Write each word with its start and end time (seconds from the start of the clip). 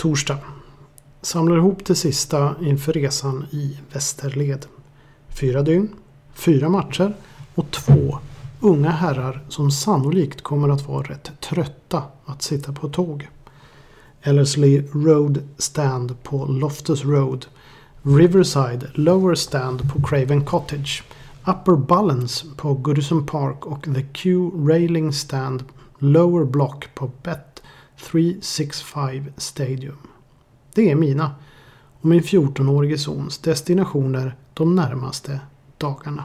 Torsdag. 0.00 0.38
Samlar 1.22 1.56
ihop 1.56 1.84
det 1.84 1.94
sista 1.94 2.54
inför 2.60 2.92
resan 2.92 3.46
i 3.50 3.78
västerled. 3.92 4.66
Fyra 5.28 5.62
dygn, 5.62 5.88
fyra 6.34 6.68
matcher 6.68 7.16
och 7.54 7.70
två 7.70 8.18
unga 8.60 8.90
herrar 8.90 9.44
som 9.48 9.70
sannolikt 9.70 10.42
kommer 10.42 10.68
att 10.68 10.88
vara 10.88 11.02
rätt 11.02 11.30
trötta 11.40 12.02
att 12.24 12.42
sitta 12.42 12.72
på 12.72 12.88
tåg. 12.88 13.28
Ellerslie 14.22 14.84
Road 14.92 15.42
Stand 15.58 16.22
på 16.22 16.46
Loftus 16.46 17.04
Road. 17.04 17.46
Riverside 18.02 18.86
Lower 18.94 19.34
Stand 19.34 19.92
på 19.92 20.02
Craven 20.02 20.44
Cottage. 20.44 21.04
Upper 21.44 21.76
Balance 21.76 22.46
på 22.56 22.74
Goodison 22.74 23.26
Park 23.26 23.66
och 23.66 23.84
The 23.84 24.02
Q 24.02 24.50
Railing 24.68 25.12
Stand 25.12 25.64
Lower 25.98 26.44
Block 26.44 26.94
på 26.94 27.10
Bet 27.22 27.49
365 28.04 29.32
Stadium. 29.36 29.98
Det 30.74 30.90
är 30.90 30.94
mina 30.94 31.34
och 32.00 32.08
min 32.08 32.22
14-årige 32.22 32.98
sons 32.98 33.38
destinationer 33.38 34.36
de 34.54 34.74
närmaste 34.74 35.40
dagarna. 35.78 36.24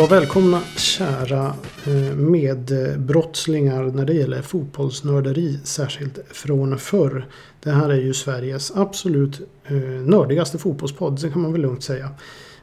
Ja, 0.00 0.06
välkomna 0.06 0.60
kära 0.76 1.54
eh, 1.86 2.16
medbrottslingar 2.16 3.84
när 3.84 4.04
det 4.04 4.12
gäller 4.12 4.42
fotbollsnörderi. 4.42 5.58
Särskilt 5.64 6.18
från 6.30 6.78
förr. 6.78 7.26
Det 7.62 7.70
här 7.70 7.88
är 7.88 8.00
ju 8.00 8.14
Sveriges 8.14 8.76
absolut 8.76 9.40
eh, 9.64 9.76
nördigaste 9.82 10.58
fotbollspodd. 10.58 11.20
Det 11.20 11.30
kan 11.30 11.42
man 11.42 11.52
väl 11.52 11.60
lugnt 11.60 11.82
säga. 11.82 12.10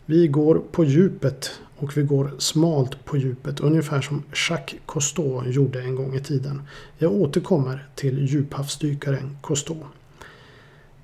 Vi 0.06 0.28
går 0.28 0.62
på 0.72 0.84
djupet 0.84 1.52
och 1.76 1.98
vi 1.98 2.04
går 2.04 2.32
smalt 2.38 3.06
på 3.06 3.18
djupet. 3.18 3.60
Ungefär 3.60 4.02
som 4.02 4.24
Jacques 4.50 4.82
Cousteau 4.86 5.44
gjorde 5.46 5.82
en 5.82 5.96
gång 5.96 6.16
i 6.16 6.20
tiden. 6.20 6.62
Jag 6.98 7.12
återkommer 7.12 7.88
till 7.96 8.28
djuphavsdykaren 8.28 9.38
Cousteau. 9.44 9.86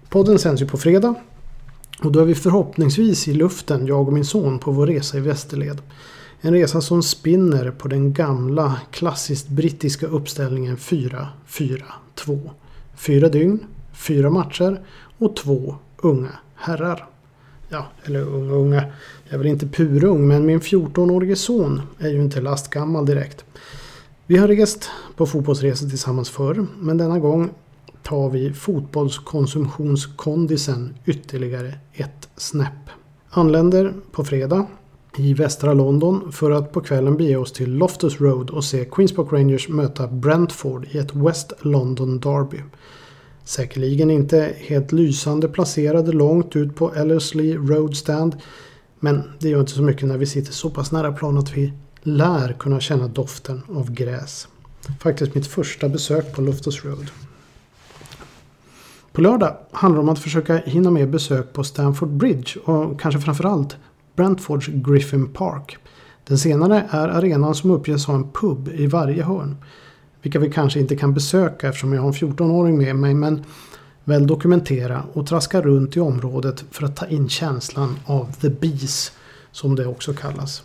Podden 0.10 0.40
sänds 0.40 0.62
ju 0.62 0.68
på 0.68 0.78
fredag. 0.78 1.16
Och 2.04 2.12
då 2.12 2.20
är 2.20 2.26
vi 2.26 2.36
förhoppningsvis 2.36 3.28
i 3.28 3.34
luften, 3.34 3.88
jag 3.88 4.08
och 4.08 4.14
min 4.14 4.26
son, 4.26 4.60
på 4.60 4.72
vår 4.72 4.88
resa 4.88 5.18
i 5.18 5.22
västerled. 5.22 5.82
En 6.46 6.54
resa 6.54 6.82
som 6.82 7.04
spinner 7.04 7.72
på 7.72 7.88
den 7.88 8.14
gamla 8.14 8.82
klassiskt 8.92 9.48
brittiska 9.48 10.08
uppställningen 10.08 10.78
4-4-2. 10.78 12.50
Fyra 12.96 13.30
dygn, 13.30 13.60
fyra 13.94 14.30
matcher 14.30 14.82
och 15.18 15.36
två 15.36 15.76
unga 15.98 16.30
herrar. 16.56 17.08
Ja, 17.70 17.88
eller 18.04 18.22
unga 18.22 18.54
unga. 18.54 18.84
Jag 19.24 19.34
är 19.34 19.38
väl 19.38 19.48
inte 19.48 19.68
purung 19.68 20.28
men 20.28 20.46
min 20.46 20.60
14-årige 20.60 21.36
son 21.36 21.82
är 22.00 22.10
ju 22.10 22.22
inte 22.22 22.42
lastgammal 22.42 23.06
direkt. 23.06 23.46
Vi 24.26 24.38
har 24.38 24.48
rest 24.48 24.90
på 25.16 25.26
fotbollsresor 25.26 25.90
tillsammans 25.90 26.30
förr 26.30 26.66
men 26.80 26.98
denna 26.98 27.20
gång 27.20 27.50
tar 28.02 28.30
vi 28.30 28.54
fotbollskonsumtionskondisen 28.54 30.94
ytterligare 31.06 31.74
ett 31.94 32.30
snäpp. 32.36 32.90
Anländer 33.30 33.94
på 34.12 34.26
fredag 34.26 34.68
i 35.18 35.34
västra 35.34 35.74
London 35.74 36.32
för 36.32 36.52
att 36.52 36.72
på 36.72 36.82
kvällen 36.82 37.18
bege 37.18 37.36
oss 37.36 37.52
till 37.52 37.74
Loftus 37.74 38.22
Road 38.22 38.50
och 38.50 38.64
se 38.64 38.86
Queens 38.86 39.16
Park 39.16 39.28
Rangers 39.32 39.70
möta 39.70 40.08
Brentford 40.08 40.88
i 40.92 40.98
ett 40.98 41.16
West 41.16 41.54
London 41.62 42.20
Derby. 42.20 42.62
Säkerligen 43.44 44.12
inte 44.12 44.54
helt 44.58 44.92
lysande 44.92 45.48
placerade 45.48 46.12
långt 46.12 46.56
ut 46.56 46.76
på 46.76 46.94
Ellerslie 46.94 47.58
Road 47.58 47.98
Stand 47.98 48.36
men 49.00 49.24
det 49.40 49.50
gör 49.50 49.60
inte 49.60 49.72
så 49.72 49.82
mycket 49.82 50.08
när 50.08 50.18
vi 50.18 50.26
sitter 50.26 50.52
så 50.52 50.70
pass 50.70 50.92
nära 50.92 51.12
plan 51.12 51.38
att 51.38 51.58
vi 51.58 51.74
lär 52.02 52.54
kunna 52.54 52.80
känna 52.80 53.08
doften 53.08 53.62
av 53.70 53.92
gräs. 53.92 54.48
Faktiskt 55.00 55.36
mitt 55.36 55.48
första 55.48 55.90
besök 55.90 56.36
på 56.36 56.42
Loftus 56.42 56.86
Road. 56.86 57.12
På 59.12 59.22
lördag 59.22 59.58
handlar 59.72 59.98
det 59.98 60.04
om 60.04 60.10
att 60.10 60.20
försöka 60.20 60.58
hinna 60.58 60.92
med 60.92 61.10
besök 61.10 61.54
på 61.54 61.64
Stamford 61.64 62.10
Bridge 62.10 62.60
och 62.60 63.02
kanske 63.02 63.22
framförallt 63.22 63.78
Brentfords 64.16 64.68
Griffin 64.68 65.28
Park. 65.28 65.78
Den 66.28 66.38
senare 66.38 66.88
är 66.90 67.08
arenan 67.08 67.56
som 67.56 67.72
uppges 67.72 68.06
ha 68.06 68.16
en 68.16 68.32
pub 68.32 68.68
i 68.68 68.88
varje 68.88 69.24
hörn. 69.24 69.56
Vilka 70.22 70.40
vi 70.40 70.52
kanske 70.52 70.80
inte 70.80 70.96
kan 70.96 71.14
besöka 71.14 71.68
eftersom 71.68 71.94
jag 71.94 72.02
har 72.02 72.08
en 72.08 72.14
14-åring 72.14 72.78
med 72.78 72.96
mig 72.96 73.14
men 73.14 73.44
väl 74.04 74.28
dokumentera 74.28 75.04
och 75.14 75.28
traska 75.28 75.62
runt 75.62 75.98
i 75.98 76.00
området 76.00 76.66
för 76.72 76.86
att 76.86 76.96
ta 76.96 77.06
in 77.06 77.30
känslan 77.30 78.00
av 78.06 78.32
The 78.42 78.50
Bees 78.50 79.12
som 79.52 79.76
det 79.76 79.86
också 79.86 80.14
kallas. 80.14 80.64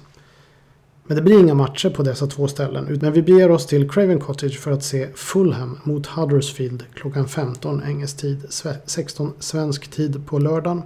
Men 1.06 1.16
det 1.16 1.22
blir 1.22 1.40
inga 1.40 1.54
matcher 1.54 1.90
på 1.90 2.02
dessa 2.02 2.26
två 2.26 2.48
ställen 2.48 2.88
utan 2.88 3.12
vi 3.12 3.22
beger 3.22 3.50
oss 3.50 3.66
till 3.66 3.90
Craven 3.90 4.20
Cottage 4.20 4.58
för 4.58 4.70
att 4.70 4.84
se 4.84 5.08
Fulham 5.14 5.78
mot 5.82 6.06
Huddersfield 6.06 6.84
klockan 6.94 7.28
15 7.28 7.82
engelsk 7.82 8.16
tid, 8.16 8.46
16 8.84 9.32
svensk 9.38 9.88
tid 9.90 10.26
på 10.26 10.38
lördagen. 10.38 10.82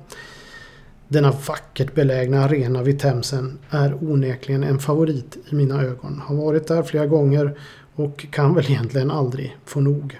Denna 1.12 1.30
vackert 1.30 1.94
belägna 1.94 2.44
arena 2.44 2.82
vid 2.82 2.98
Themsen 2.98 3.58
är 3.70 3.94
onekligen 4.00 4.64
en 4.64 4.78
favorit 4.78 5.36
i 5.50 5.54
mina 5.54 5.82
ögon. 5.82 6.22
Har 6.24 6.34
varit 6.34 6.66
där 6.66 6.82
flera 6.82 7.06
gånger 7.06 7.58
och 7.94 8.26
kan 8.30 8.54
väl 8.54 8.64
egentligen 8.70 9.10
aldrig 9.10 9.56
få 9.64 9.80
nog. 9.80 10.18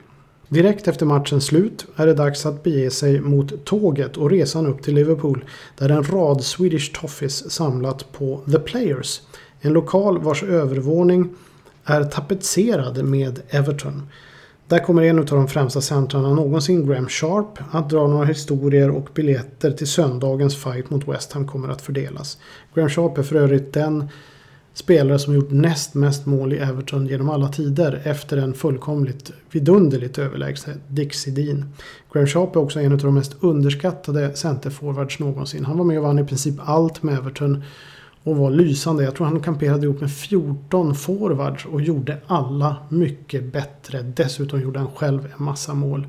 Direkt 0.48 0.88
efter 0.88 1.06
matchens 1.06 1.44
slut 1.44 1.86
är 1.96 2.06
det 2.06 2.14
dags 2.14 2.46
att 2.46 2.62
bege 2.62 2.90
sig 2.90 3.20
mot 3.20 3.64
tåget 3.64 4.16
och 4.16 4.30
resan 4.30 4.66
upp 4.66 4.82
till 4.82 4.94
Liverpool 4.94 5.44
där 5.78 5.88
en 5.88 6.04
rad 6.04 6.44
Swedish 6.44 7.00
Toffees 7.00 7.50
samlat 7.50 8.12
på 8.12 8.40
The 8.52 8.58
Players. 8.58 9.20
En 9.60 9.72
lokal 9.72 10.18
vars 10.18 10.42
övervåning 10.42 11.34
är 11.84 12.04
tapetserad 12.04 13.04
med 13.04 13.40
Everton. 13.50 14.08
Där 14.68 14.78
kommer 14.78 15.02
en 15.02 15.18
av 15.18 15.24
de 15.24 15.48
främsta 15.48 15.80
centrarna 15.80 16.34
någonsin, 16.34 16.86
Graham 16.86 17.08
Sharp, 17.08 17.58
att 17.70 17.90
dra 17.90 18.06
några 18.06 18.24
historier 18.24 18.90
och 18.90 19.08
biljetter 19.14 19.70
till 19.70 19.86
söndagens 19.86 20.56
fight 20.56 20.90
mot 20.90 21.08
West 21.08 21.32
Ham 21.32 21.46
kommer 21.46 21.68
att 21.68 21.82
fördelas. 21.82 22.38
Graham 22.74 22.90
Sharp 22.90 23.18
är 23.18 23.22
för 23.22 23.36
övrigt 23.36 23.72
den 23.72 24.08
spelare 24.74 25.18
som 25.18 25.34
gjort 25.34 25.50
näst 25.50 25.94
mest 25.94 26.26
mål 26.26 26.52
i 26.52 26.58
Everton 26.58 27.06
genom 27.06 27.30
alla 27.30 27.48
tider 27.48 28.02
efter 28.04 28.36
en 28.36 28.54
fullkomligt 28.54 29.32
vidunderligt 29.50 30.18
överlägsen 30.18 30.80
Dick 30.88 31.14
Sedin. 31.14 31.64
Graham 32.12 32.26
Sharp 32.26 32.56
är 32.56 32.60
också 32.60 32.80
en 32.80 32.92
av 32.92 32.98
de 32.98 33.14
mest 33.14 33.36
underskattade 33.40 34.36
centerforwards 34.36 35.18
någonsin. 35.18 35.64
Han 35.64 35.78
var 35.78 35.84
med 35.84 35.98
och 35.98 36.04
vann 36.04 36.18
i 36.18 36.24
princip 36.24 36.54
allt 36.64 37.02
med 37.02 37.14
Everton 37.14 37.64
och 38.24 38.36
var 38.36 38.50
lysande. 38.50 39.04
Jag 39.04 39.14
tror 39.14 39.26
han 39.26 39.40
kamperade 39.40 39.86
ihop 39.86 40.00
med 40.00 40.10
14 40.10 40.94
forwards 40.94 41.66
och 41.66 41.80
gjorde 41.80 42.18
alla 42.26 42.76
mycket 42.88 43.52
bättre. 43.52 44.02
Dessutom 44.02 44.60
gjorde 44.60 44.78
han 44.78 44.90
själv 44.90 45.24
en 45.24 45.44
massa 45.44 45.74
mål. 45.74 46.06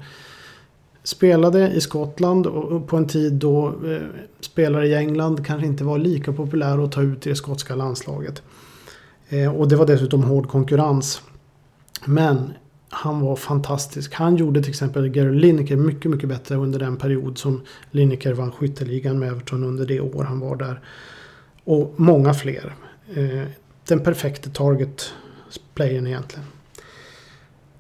Spelade 1.04 1.72
i 1.72 1.82
Skottland 1.82 2.48
och 2.48 2.88
på 2.88 2.98
en 2.98 3.08
tid 3.08 3.34
då 3.34 3.68
eh, 3.68 4.02
spelare 4.40 4.88
i 4.88 4.96
England 4.96 5.46
kanske 5.46 5.68
inte 5.68 5.84
var 5.84 5.98
lika 5.98 6.34
populära 6.34 6.84
att 6.84 6.92
ta 6.92 7.02
ut 7.02 7.28
i 7.28 7.30
det 7.30 7.36
skotska 7.36 7.76
landslaget. 7.76 8.42
Eh, 9.30 9.56
och 9.56 9.68
det 9.68 9.76
var 9.76 9.86
dessutom 9.86 10.24
hård 10.24 10.50
konkurrens. 10.50 11.22
Men 12.06 12.54
han 12.90 13.22
var 13.22 13.36
fantastisk. 13.36 14.14
Han 14.14 14.36
gjorde 14.36 14.62
till 14.62 14.70
exempel 14.70 15.08
Gary 15.08 15.40
Lineker 15.40 15.76
mycket, 15.76 16.12
mycket 16.12 16.30
bättre 16.30 16.56
under 16.56 16.80
den 16.80 16.98
period 16.98 17.38
som 17.38 17.62
Lineker 17.92 18.34
vann 18.34 18.52
skytteligan 18.52 19.20
med 19.20 19.30
Everton 19.30 19.64
under 19.64 19.86
det 19.86 20.02
år 20.02 20.24
han 20.24 20.40
var 20.40 20.56
där. 20.56 20.82
Och 21.64 21.94
många 21.96 22.34
fler. 22.34 22.76
Eh, 23.16 23.44
den 23.88 24.00
perfekta 24.00 24.50
target-playern 24.50 26.08
egentligen. 26.08 26.46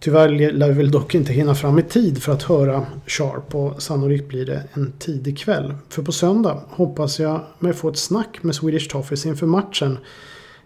Tyvärr 0.03 0.29
lär 0.29 0.67
vi 0.67 0.73
väl 0.73 0.91
dock 0.91 1.15
inte 1.15 1.33
hinna 1.33 1.55
fram 1.55 1.79
i 1.79 1.83
tid 1.83 2.23
för 2.23 2.31
att 2.31 2.43
höra 2.43 2.85
Sharp 3.07 3.55
och 3.55 3.81
sannolikt 3.81 4.27
blir 4.27 4.45
det 4.45 4.63
en 4.73 4.93
tidig 4.99 5.37
kväll. 5.37 5.73
För 5.89 6.03
på 6.03 6.11
söndag 6.11 6.61
hoppas 6.69 7.19
jag 7.19 7.41
mig 7.59 7.73
få 7.73 7.89
ett 7.89 7.97
snack 7.97 8.43
med 8.43 8.55
Swedish 8.55 8.89
Toffees 8.91 9.25
inför 9.25 9.47
matchen 9.47 9.97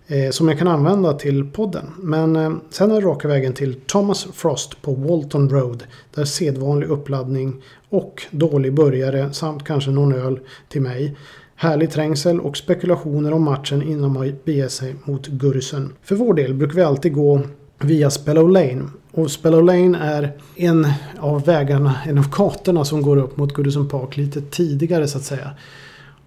eh, 0.08 0.30
som 0.32 0.48
jag 0.48 0.58
kan 0.58 0.68
använda 0.68 1.14
till 1.14 1.52
podden. 1.52 1.86
Men 1.98 2.36
eh, 2.36 2.54
sen 2.70 2.92
är 2.92 3.02
det 3.02 3.08
raka 3.08 3.28
vägen 3.28 3.54
till 3.54 3.76
Thomas 3.86 4.28
Frost 4.34 4.82
på 4.82 4.94
Walton 4.94 5.50
Road 5.50 5.84
där 6.16 6.26
sedvanlig 6.26 6.88
uppladdning 6.88 7.64
och 7.90 8.24
dålig 8.32 8.74
börjare 8.74 9.34
samt 9.34 9.64
kanske 9.64 9.92
någon 9.92 10.14
öl 10.14 10.40
till 10.70 10.82
mig 10.82 11.16
Härlig 11.60 11.92
trängsel 11.92 12.40
och 12.40 12.58
spekulationer 12.58 13.34
om 13.34 13.44
matchen 13.44 13.82
innan 13.82 14.14
man 14.14 14.34
beger 14.46 14.68
sig 14.68 14.96
mot 15.04 15.28
Gursen. 15.28 15.94
För 16.04 16.16
vår 16.16 16.34
del 16.34 16.54
brukar 16.54 16.76
vi 16.76 16.84
alltid 16.84 17.14
gå 17.14 17.42
via 17.80 18.10
Spellow 18.10 18.50
Lane. 18.50 18.84
Och 19.12 19.32
Spellow 19.32 19.64
Lane 19.64 19.98
är 19.98 20.38
en 20.56 20.88
av 21.20 21.46
vägarna, 21.46 21.96
en 22.06 22.18
av 22.18 22.30
gatorna 22.30 22.86
som 22.86 23.02
går 23.02 23.18
upp 23.18 23.38
mot 23.38 23.54
Goodison 23.54 23.90
Park 23.90 24.18
lite 24.18 24.42
tidigare 24.42 25.08
så 25.08 25.18
att 25.18 25.24
säga. 25.24 25.52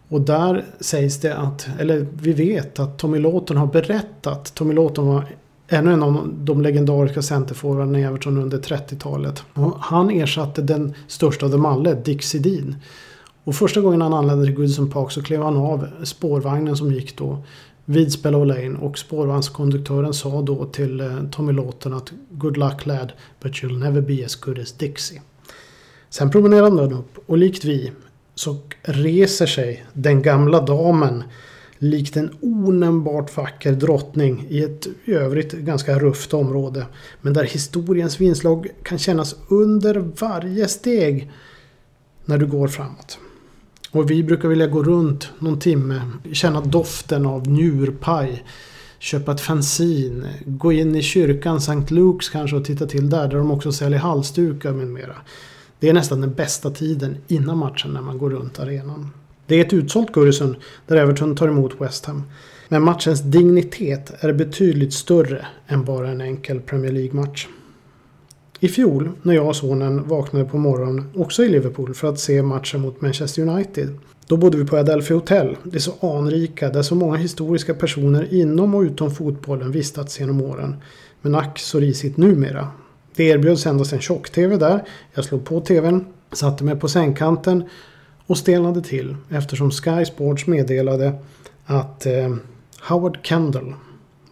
Och 0.09 0.21
där 0.21 0.65
sägs 0.81 1.21
det 1.21 1.37
att, 1.37 1.69
eller 1.79 2.07
vi 2.13 2.33
vet 2.33 2.79
att 2.79 2.99
Tommy 2.99 3.19
Lawton 3.19 3.57
har 3.57 3.67
berättat. 3.67 4.55
Tommy 4.55 4.75
Lawton 4.75 5.07
var 5.07 5.25
ännu 5.69 5.93
en 5.93 6.03
av 6.03 6.31
de 6.39 6.63
legendariska 6.63 7.23
centerforwardarna 7.23 8.01
i 8.01 8.03
Everton 8.03 8.39
under 8.39 8.59
30-talet. 8.59 9.43
Och 9.55 9.77
han 9.81 10.11
ersatte 10.11 10.63
den 10.63 10.95
största 11.07 11.47
av 11.47 11.53
dem 11.53 11.67
alla, 11.67 11.95
Dick 11.95 12.23
Sedin. 12.23 12.77
Och 13.51 13.57
första 13.57 13.81
gången 13.81 14.01
han 14.01 14.15
anlände 14.15 14.45
till 14.45 14.55
Goodison 14.55 14.91
Park 14.91 15.13
så 15.13 15.23
klev 15.23 15.43
han 15.43 15.57
av 15.57 15.89
spårvagnen 16.05 16.77
som 16.77 16.93
gick 16.93 17.19
då 17.19 17.45
vid 17.85 18.13
Spellow 18.13 18.47
Lane 18.47 18.79
och 18.79 18.99
spårvagnskonduktören 18.99 20.15
sa 20.15 20.43
då 20.43 20.67
till 20.67 21.01
eh, 21.01 21.25
Tommy 21.31 21.53
Lawton 21.53 21.95
att 21.95 22.13
Good 22.31 22.57
luck 22.57 22.87
lad 22.87 23.13
but 23.43 23.53
you'll 23.53 23.79
never 23.79 24.01
be 24.01 24.25
as 24.25 24.35
good 24.35 24.59
as 24.59 24.73
Dixie. 24.73 25.23
Sen 26.11 26.31
promenerade 26.31 26.83
han 26.83 26.93
upp 26.93 27.19
och 27.27 27.39
likt 27.39 27.65
vi 27.65 27.93
så 28.35 28.57
reser 28.83 29.47
sig 29.47 29.87
den 29.93 30.23
gamla 30.23 30.61
damen 30.61 31.25
likt 31.79 32.17
en 32.17 32.31
onämnbart 32.41 33.37
vacker 33.37 33.73
drottning 33.73 34.47
i 34.49 34.63
ett 34.63 34.87
i 35.05 35.13
övrigt 35.13 35.53
ganska 35.53 35.99
rufft 35.99 36.35
område. 36.35 36.87
Men 37.21 37.33
där 37.33 37.45
historiens 37.45 38.21
vinslag 38.21 38.67
kan 38.83 38.99
kännas 38.99 39.37
under 39.49 39.95
varje 40.21 40.69
steg 40.69 41.31
när 42.25 42.39
du 42.39 42.47
går 42.47 42.69
framåt. 42.69 43.19
Och 43.93 44.11
vi 44.11 44.23
brukar 44.23 44.49
vilja 44.49 44.67
gå 44.67 44.83
runt 44.83 45.31
någon 45.39 45.59
timme, 45.59 46.03
känna 46.33 46.61
doften 46.61 47.27
av 47.27 47.49
njurpaj, 47.49 48.45
köpa 48.99 49.33
ett 49.33 49.41
fanzin, 49.41 50.27
gå 50.47 50.73
in 50.73 50.97
i 50.97 51.03
kyrkan 51.03 51.57
St. 51.57 51.95
Lukes 51.95 52.29
kanske 52.29 52.57
och 52.57 52.65
titta 52.65 52.87
till 52.87 53.11
där, 53.11 53.29
där 53.29 53.39
de 53.39 53.51
också 53.51 53.73
säljer 53.73 53.99
halsdukar 53.99 54.73
med 54.73 54.87
mera. 54.89 55.17
Det 55.79 55.89
är 55.89 55.93
nästan 55.93 56.21
den 56.21 56.35
bästa 56.35 56.71
tiden 56.71 57.17
innan 57.29 57.59
matchen 57.59 57.93
när 57.93 58.03
man 58.03 58.19
går 58.19 58.31
runt 58.31 58.59
arenan. 58.59 59.11
Det 59.47 59.55
är 59.61 59.65
ett 59.65 59.73
utsålt 59.73 60.13
Gurrisund 60.13 60.57
där 60.87 60.97
Everton 60.97 61.37
tar 61.37 61.49
emot 61.49 61.81
West 61.81 62.07
Ham. 62.07 62.23
Men 62.69 62.83
matchens 62.83 63.21
dignitet 63.21 64.13
är 64.25 64.33
betydligt 64.33 64.93
större 64.93 65.47
än 65.67 65.85
bara 65.85 66.11
en 66.11 66.21
enkel 66.21 66.61
Premier 66.61 66.93
League-match. 66.93 67.49
I 68.63 68.69
fjol, 68.69 69.11
när 69.23 69.35
jag 69.35 69.47
och 69.47 69.57
sonen 69.57 70.09
vaknade 70.09 70.45
på 70.45 70.59
morgonen, 70.59 71.05
också 71.15 71.45
i 71.45 71.49
Liverpool, 71.49 71.95
för 71.95 72.09
att 72.09 72.19
se 72.19 72.43
matchen 72.43 72.81
mot 72.81 73.01
Manchester 73.01 73.43
United. 73.43 73.99
Då 74.27 74.37
bodde 74.37 74.59
vi 74.59 74.65
på 74.65 74.77
Adelphi 74.77 75.15
Hotel, 75.15 75.57
det 75.65 75.81
så 75.81 75.93
anrika, 76.01 76.69
där 76.69 76.83
så 76.83 76.95
många 76.95 77.17
historiska 77.17 77.75
personer 77.75 78.35
inom 78.35 78.75
och 78.75 78.81
utom 78.81 79.11
fotbollen 79.11 79.73
vistats 79.73 80.21
genom 80.21 80.41
åren. 80.41 80.77
Men 81.21 81.35
ack 81.35 81.59
så 81.59 81.81
risigt 81.81 82.17
numera. 82.17 82.69
Det 83.17 83.25
erbjöds 83.25 83.67
endast 83.67 83.93
en 83.93 84.01
tjock-tv 84.01 84.57
där. 84.57 84.85
Jag 85.15 85.25
slog 85.25 85.45
på 85.45 85.61
tvn, 85.61 86.05
satte 86.33 86.65
mig 86.65 86.77
på 86.77 86.89
sängkanten 86.89 87.65
och 88.27 88.39
stelnade 88.39 88.83
till 88.83 89.17
eftersom 89.29 89.71
Sky 89.71 90.05
Sports 90.05 90.47
meddelade 90.47 91.13
att 91.65 92.07
eh, 92.07 92.37
Howard 92.81 93.19
Kendall 93.23 93.75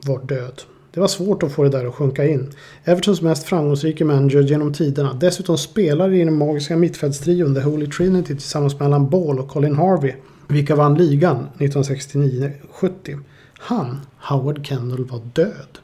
var 0.07 0.19
död. 0.25 0.63
Det 0.91 1.01
var 1.01 1.09
svårt 1.09 1.43
att 1.43 1.53
få 1.53 1.63
det 1.63 1.69
där 1.69 1.87
att 1.87 1.95
sjunka 1.95 2.27
in. 2.27 2.53
Evertons 2.85 3.23
mest 3.23 3.47
framgångsrika 3.47 4.05
manager 4.05 4.43
genom 4.43 4.73
tiderna. 4.73 5.15
Dessutom 5.15 5.59
spelare 5.59 6.17
i 6.17 6.25
den 6.25 6.35
magiska 6.35 6.77
mittfältstrion 6.77 7.55
The 7.55 7.61
Holy 7.61 7.87
Trinity 7.87 8.35
tillsammans 8.35 8.79
med 8.79 8.87
Alan 8.87 9.11
Ball 9.11 9.39
och 9.39 9.49
Colin 9.49 9.77
Harvey. 9.77 10.13
Vilka 10.49 10.77
vann 10.77 10.95
ligan 10.95 11.49
1969-70. 11.59 13.21
Han, 13.59 14.01
Howard 14.19 14.67
Kendall, 14.67 15.05
var 15.05 15.21
död. 15.33 15.79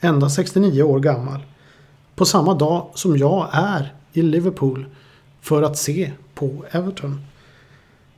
Endast 0.00 0.36
69 0.36 0.82
år 0.82 1.00
gammal. 1.00 1.40
På 2.14 2.24
samma 2.24 2.54
dag 2.54 2.90
som 2.94 3.16
jag 3.16 3.48
är 3.52 3.94
i 4.12 4.22
Liverpool 4.22 4.86
för 5.40 5.62
att 5.62 5.78
se 5.78 6.12
på 6.34 6.64
Everton. 6.70 7.20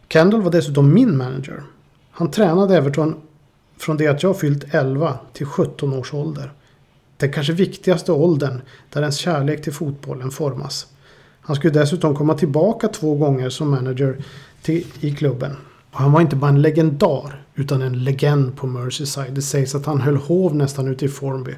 Kendall 0.09 0.43
var 0.43 0.51
dessutom 0.51 0.95
min 0.95 1.17
manager. 1.17 1.63
Han 2.11 2.31
tränade 2.31 2.77
Everton 2.77 3.15
från 3.79 3.97
det 3.97 4.07
att 4.07 4.23
jag 4.23 4.41
fyllt 4.41 4.75
11 4.75 5.19
till 5.33 5.47
17 5.47 5.93
års 5.93 6.15
ålder. 6.15 6.53
Den 7.17 7.33
kanske 7.33 7.53
viktigaste 7.53 8.13
åldern 8.13 8.61
där 8.93 9.01
ens 9.01 9.17
kärlek 9.17 9.63
till 9.63 9.73
fotbollen 9.73 10.31
formas. 10.31 10.87
Han 11.41 11.57
skulle 11.57 11.81
dessutom 11.81 12.17
komma 12.17 12.35
tillbaka 12.35 12.89
två 12.89 13.15
gånger 13.15 13.51
som 13.51 13.71
manager 13.71 14.25
till, 14.63 14.87
i 15.01 15.15
klubben. 15.15 15.57
Och 15.91 15.99
han 15.99 16.13
var 16.13 16.21
inte 16.21 16.37
bara 16.37 16.51
en 16.51 16.63
legendar 16.63 17.43
utan 17.55 17.83
en 17.83 18.05
legend 18.05 18.57
på 18.57 18.67
Merseyside. 18.67 19.35
Det 19.35 19.43
sägs 19.43 19.75
att 19.75 19.87
han 19.87 20.01
höll 20.01 20.17
hov 20.17 20.57
nästan 20.57 20.89
ute 20.89 21.05
i 21.05 21.09
Formby. 21.09 21.55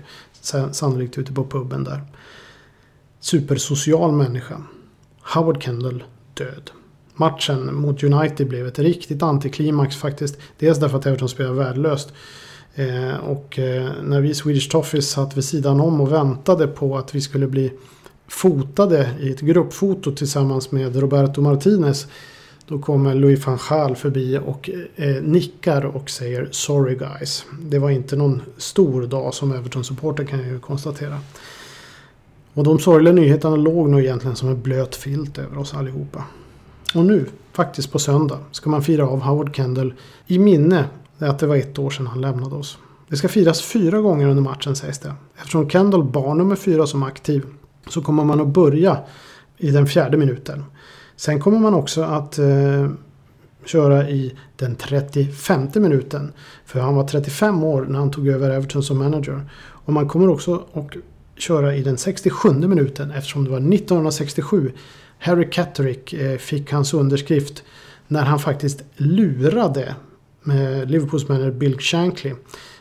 Sannolikt 0.73 1.19
ute 1.19 1.33
på 1.33 1.45
puben 1.45 1.85
där. 1.85 2.01
Supersocial 3.21 4.13
människa. 4.13 4.63
Howard 5.23 5.63
Kendall 5.63 6.05
död 6.35 6.71
matchen 7.21 7.75
mot 7.75 8.03
United 8.03 8.49
blev 8.49 8.67
ett 8.67 8.79
riktigt 8.79 9.23
antiklimax 9.23 9.97
faktiskt. 9.97 10.39
Dels 10.59 10.79
därför 10.79 10.99
att 10.99 11.07
Everton 11.07 11.29
spelade 11.29 11.55
värdelöst. 11.55 12.13
Eh, 12.75 13.17
och 13.17 13.59
eh, 13.59 13.91
när 14.03 14.21
vi 14.21 14.35
Swedish 14.35 14.71
Toffees 14.71 15.11
satt 15.11 15.37
vid 15.37 15.45
sidan 15.45 15.81
om 15.81 16.01
och 16.01 16.13
väntade 16.13 16.67
på 16.67 16.99
att 16.99 17.15
vi 17.15 17.21
skulle 17.21 17.47
bli 17.47 17.73
fotade 18.29 19.11
i 19.21 19.31
ett 19.31 19.41
gruppfoto 19.41 20.13
tillsammans 20.13 20.73
med 20.73 20.97
Roberto 20.97 21.41
Martinez. 21.41 22.07
Då 22.67 22.79
kommer 22.79 23.15
Louis 23.15 23.47
van 23.47 23.59
Gaal 23.69 23.97
förbi 23.97 24.39
och 24.47 24.71
eh, 24.97 25.23
nickar 25.23 25.87
och 25.87 26.11
säger 26.11 26.49
“Sorry 26.51 26.95
guys”. 26.95 27.45
Det 27.63 27.79
var 27.79 27.91
inte 27.91 28.17
någon 28.17 28.43
stor 28.57 29.07
dag 29.07 29.35
som 29.35 29.53
Everton-supporter 29.53 30.25
kan 30.25 30.39
jag 30.39 30.49
ju 30.49 30.59
konstatera. 30.59 31.19
Och 32.55 32.65
de 32.65 32.79
sorgliga 32.79 33.15
nyheterna 33.15 33.57
låg 33.57 33.89
nog 33.89 34.01
egentligen 34.01 34.37
som 34.37 34.49
en 34.49 34.63
blöt 34.63 34.97
filt 34.97 35.39
över 35.39 35.59
oss 35.59 35.75
allihopa. 35.75 36.25
Och 36.95 37.05
nu, 37.05 37.27
faktiskt 37.53 37.93
på 37.93 37.99
söndag, 37.99 38.39
ska 38.51 38.71
man 38.71 38.83
fira 38.83 39.07
av 39.07 39.21
Howard 39.21 39.57
Kendall 39.57 39.95
i 40.27 40.39
minne 40.39 40.85
att 41.19 41.39
det 41.39 41.47
var 41.47 41.57
ett 41.57 41.79
år 41.79 41.91
sedan 41.91 42.07
han 42.07 42.21
lämnade 42.21 42.55
oss. 42.55 42.79
Det 43.09 43.17
ska 43.17 43.29
firas 43.29 43.63
fyra 43.63 44.01
gånger 44.01 44.29
under 44.29 44.43
matchen 44.43 44.77
sägs 44.77 44.99
det. 44.99 45.15
Eftersom 45.37 45.71
Kendall 45.71 46.05
bar 46.05 46.35
nummer 46.35 46.57
fyra 46.57 46.87
som 46.87 47.03
aktiv 47.03 47.45
så 47.89 48.03
kommer 48.03 48.25
man 48.25 48.41
att 48.41 48.49
börja 48.49 48.99
i 49.59 49.71
den 49.71 49.87
fjärde 49.87 50.17
minuten. 50.17 50.65
Sen 51.17 51.41
kommer 51.41 51.59
man 51.59 51.75
också 51.75 52.03
att 52.03 52.39
eh, 52.39 52.91
köra 53.65 54.09
i 54.09 54.37
den 54.57 54.77
35 54.77 55.69
minuten. 55.75 56.33
För 56.65 56.81
han 56.81 56.95
var 56.95 57.09
35 57.09 57.65
år 57.65 57.87
när 57.89 57.99
han 57.99 58.11
tog 58.11 58.29
över 58.29 58.51
Everton 58.51 58.83
som 58.83 58.99
manager. 58.99 59.51
Och 59.61 59.93
man 59.93 60.09
kommer 60.09 60.29
också 60.29 60.65
att 60.73 60.91
köra 61.41 61.77
i 61.77 61.83
den 61.83 61.99
67 61.99 62.53
minuten 62.53 63.11
eftersom 63.11 63.45
det 63.45 63.51
var 63.51 63.59
1967 63.59 64.73
Harry 65.21 65.51
Catterick 65.51 66.13
eh, 66.13 66.39
fick 66.39 66.73
hans 66.73 66.95
underskrift 66.95 67.63
när 68.09 68.23
han 68.23 68.39
faktiskt 68.39 68.83
lurade 68.97 69.95
eh, 70.47 70.85
Liverpools 70.85 71.29
manager 71.29 71.51
Bill 71.51 71.79
Shankly. 71.79 72.33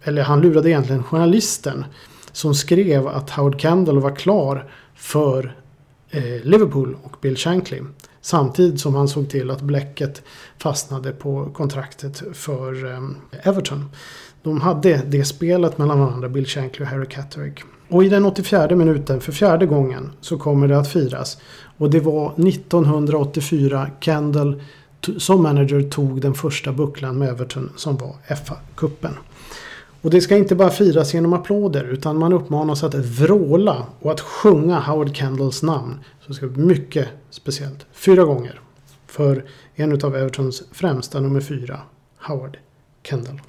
Eller 0.03 0.23
han 0.23 0.41
lurade 0.41 0.69
egentligen 0.69 1.03
journalisten 1.03 1.85
som 2.31 2.55
skrev 2.55 3.07
att 3.07 3.29
Howard 3.29 3.61
Kendall 3.61 3.99
var 3.99 4.15
klar 4.15 4.71
för 4.95 5.55
eh, 6.09 6.43
Liverpool 6.43 6.97
och 7.03 7.15
Bill 7.21 7.37
Shankly. 7.37 7.81
Samtidigt 8.21 8.79
som 8.79 8.95
han 8.95 9.07
såg 9.07 9.29
till 9.29 9.51
att 9.51 9.61
bläcket 9.61 10.21
fastnade 10.57 11.11
på 11.11 11.49
kontraktet 11.53 12.23
för 12.33 12.99
Everton. 13.43 13.89
De 14.43 14.61
hade 14.61 15.01
det 15.07 15.25
spelet 15.25 15.77
mellan 15.77 15.99
varandra, 15.99 16.29
Bill 16.29 16.45
Shankly 16.45 16.85
och 16.85 16.89
Harry 16.89 17.05
Catterick. 17.05 17.63
Och 17.89 18.03
i 18.03 18.09
den 18.09 18.25
84 18.25 18.75
minuten, 18.75 19.21
för 19.21 19.31
fjärde 19.31 19.65
gången, 19.65 20.11
så 20.21 20.37
kommer 20.37 20.67
det 20.67 20.77
att 20.77 20.91
firas. 20.91 21.37
Och 21.77 21.89
det 21.89 21.99
var 21.99 22.33
1984 22.47 23.89
Kendall 23.99 24.61
som 25.17 25.43
manager 25.43 25.81
tog 25.81 26.21
den 26.21 26.33
första 26.33 26.71
bucklan 26.71 27.17
med 27.17 27.29
Everton 27.29 27.71
som 27.75 27.97
var 27.97 28.15
FA-cupen. 28.27 29.13
Och 30.01 30.09
det 30.09 30.21
ska 30.21 30.37
inte 30.37 30.55
bara 30.55 30.69
firas 30.69 31.13
genom 31.13 31.33
applåder 31.33 31.83
utan 31.83 32.17
man 32.17 32.33
uppmanas 32.33 32.83
att 32.83 32.95
vråla 32.95 33.85
och 33.99 34.11
att 34.11 34.21
sjunga 34.21 34.79
Howard 34.79 35.15
Kendalls 35.15 35.63
namn. 35.63 35.99
Så 36.21 36.27
det 36.27 36.33
ska 36.33 36.47
bli 36.47 36.63
mycket 36.63 37.07
speciellt. 37.29 37.85
Fyra 37.93 38.23
gånger. 38.23 38.59
För 39.07 39.45
en 39.75 40.05
av 40.05 40.15
Evertons 40.15 40.63
främsta 40.71 41.19
nummer 41.19 41.41
fyra, 41.41 41.79
Howard 42.17 42.57
Kendall. 43.03 43.41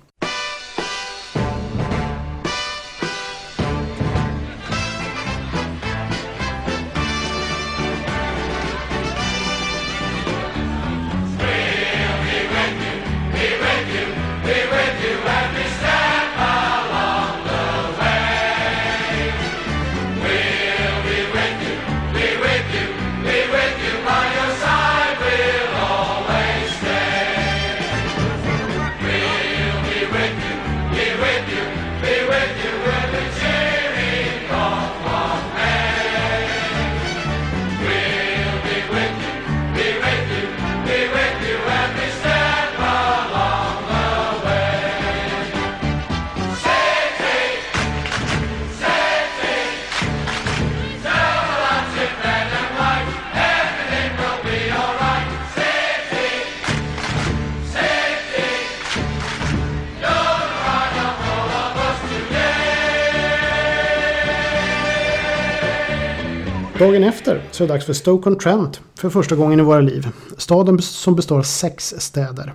Dagen 66.81 67.05
efter 67.05 67.43
så 67.51 67.65
är 67.65 67.69
det 67.69 67.75
dags 67.75 67.87
för 67.87 67.93
Stoke-on-Trent 67.93 68.81
för 68.95 69.11
första 69.11 69.37
gången 69.37 69.61
i 69.61 69.63
våra 69.63 69.81
liv. 69.81 70.09
Staden 70.37 70.83
som 70.83 71.15
består 71.17 71.39
av 71.39 71.43
sex 71.43 71.95
städer. 71.99 72.55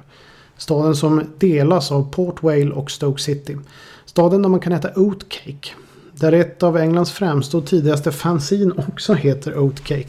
Staden 0.57 0.95
som 0.95 1.23
delas 1.37 1.91
av 1.91 2.11
Port 2.11 2.43
Vale 2.43 2.71
och 2.71 2.91
Stoke 2.91 3.21
City. 3.21 3.57
Staden 4.05 4.41
där 4.41 4.49
man 4.49 4.59
kan 4.59 4.73
äta 4.73 4.89
oatcake. 4.95 5.69
Där 6.13 6.31
ett 6.31 6.63
av 6.63 6.77
Englands 6.77 7.11
främsta 7.11 7.57
och 7.57 7.65
tidigaste 7.65 8.11
fanzine 8.11 8.71
också 8.87 9.13
heter 9.13 9.57
Oatcake. 9.57 10.07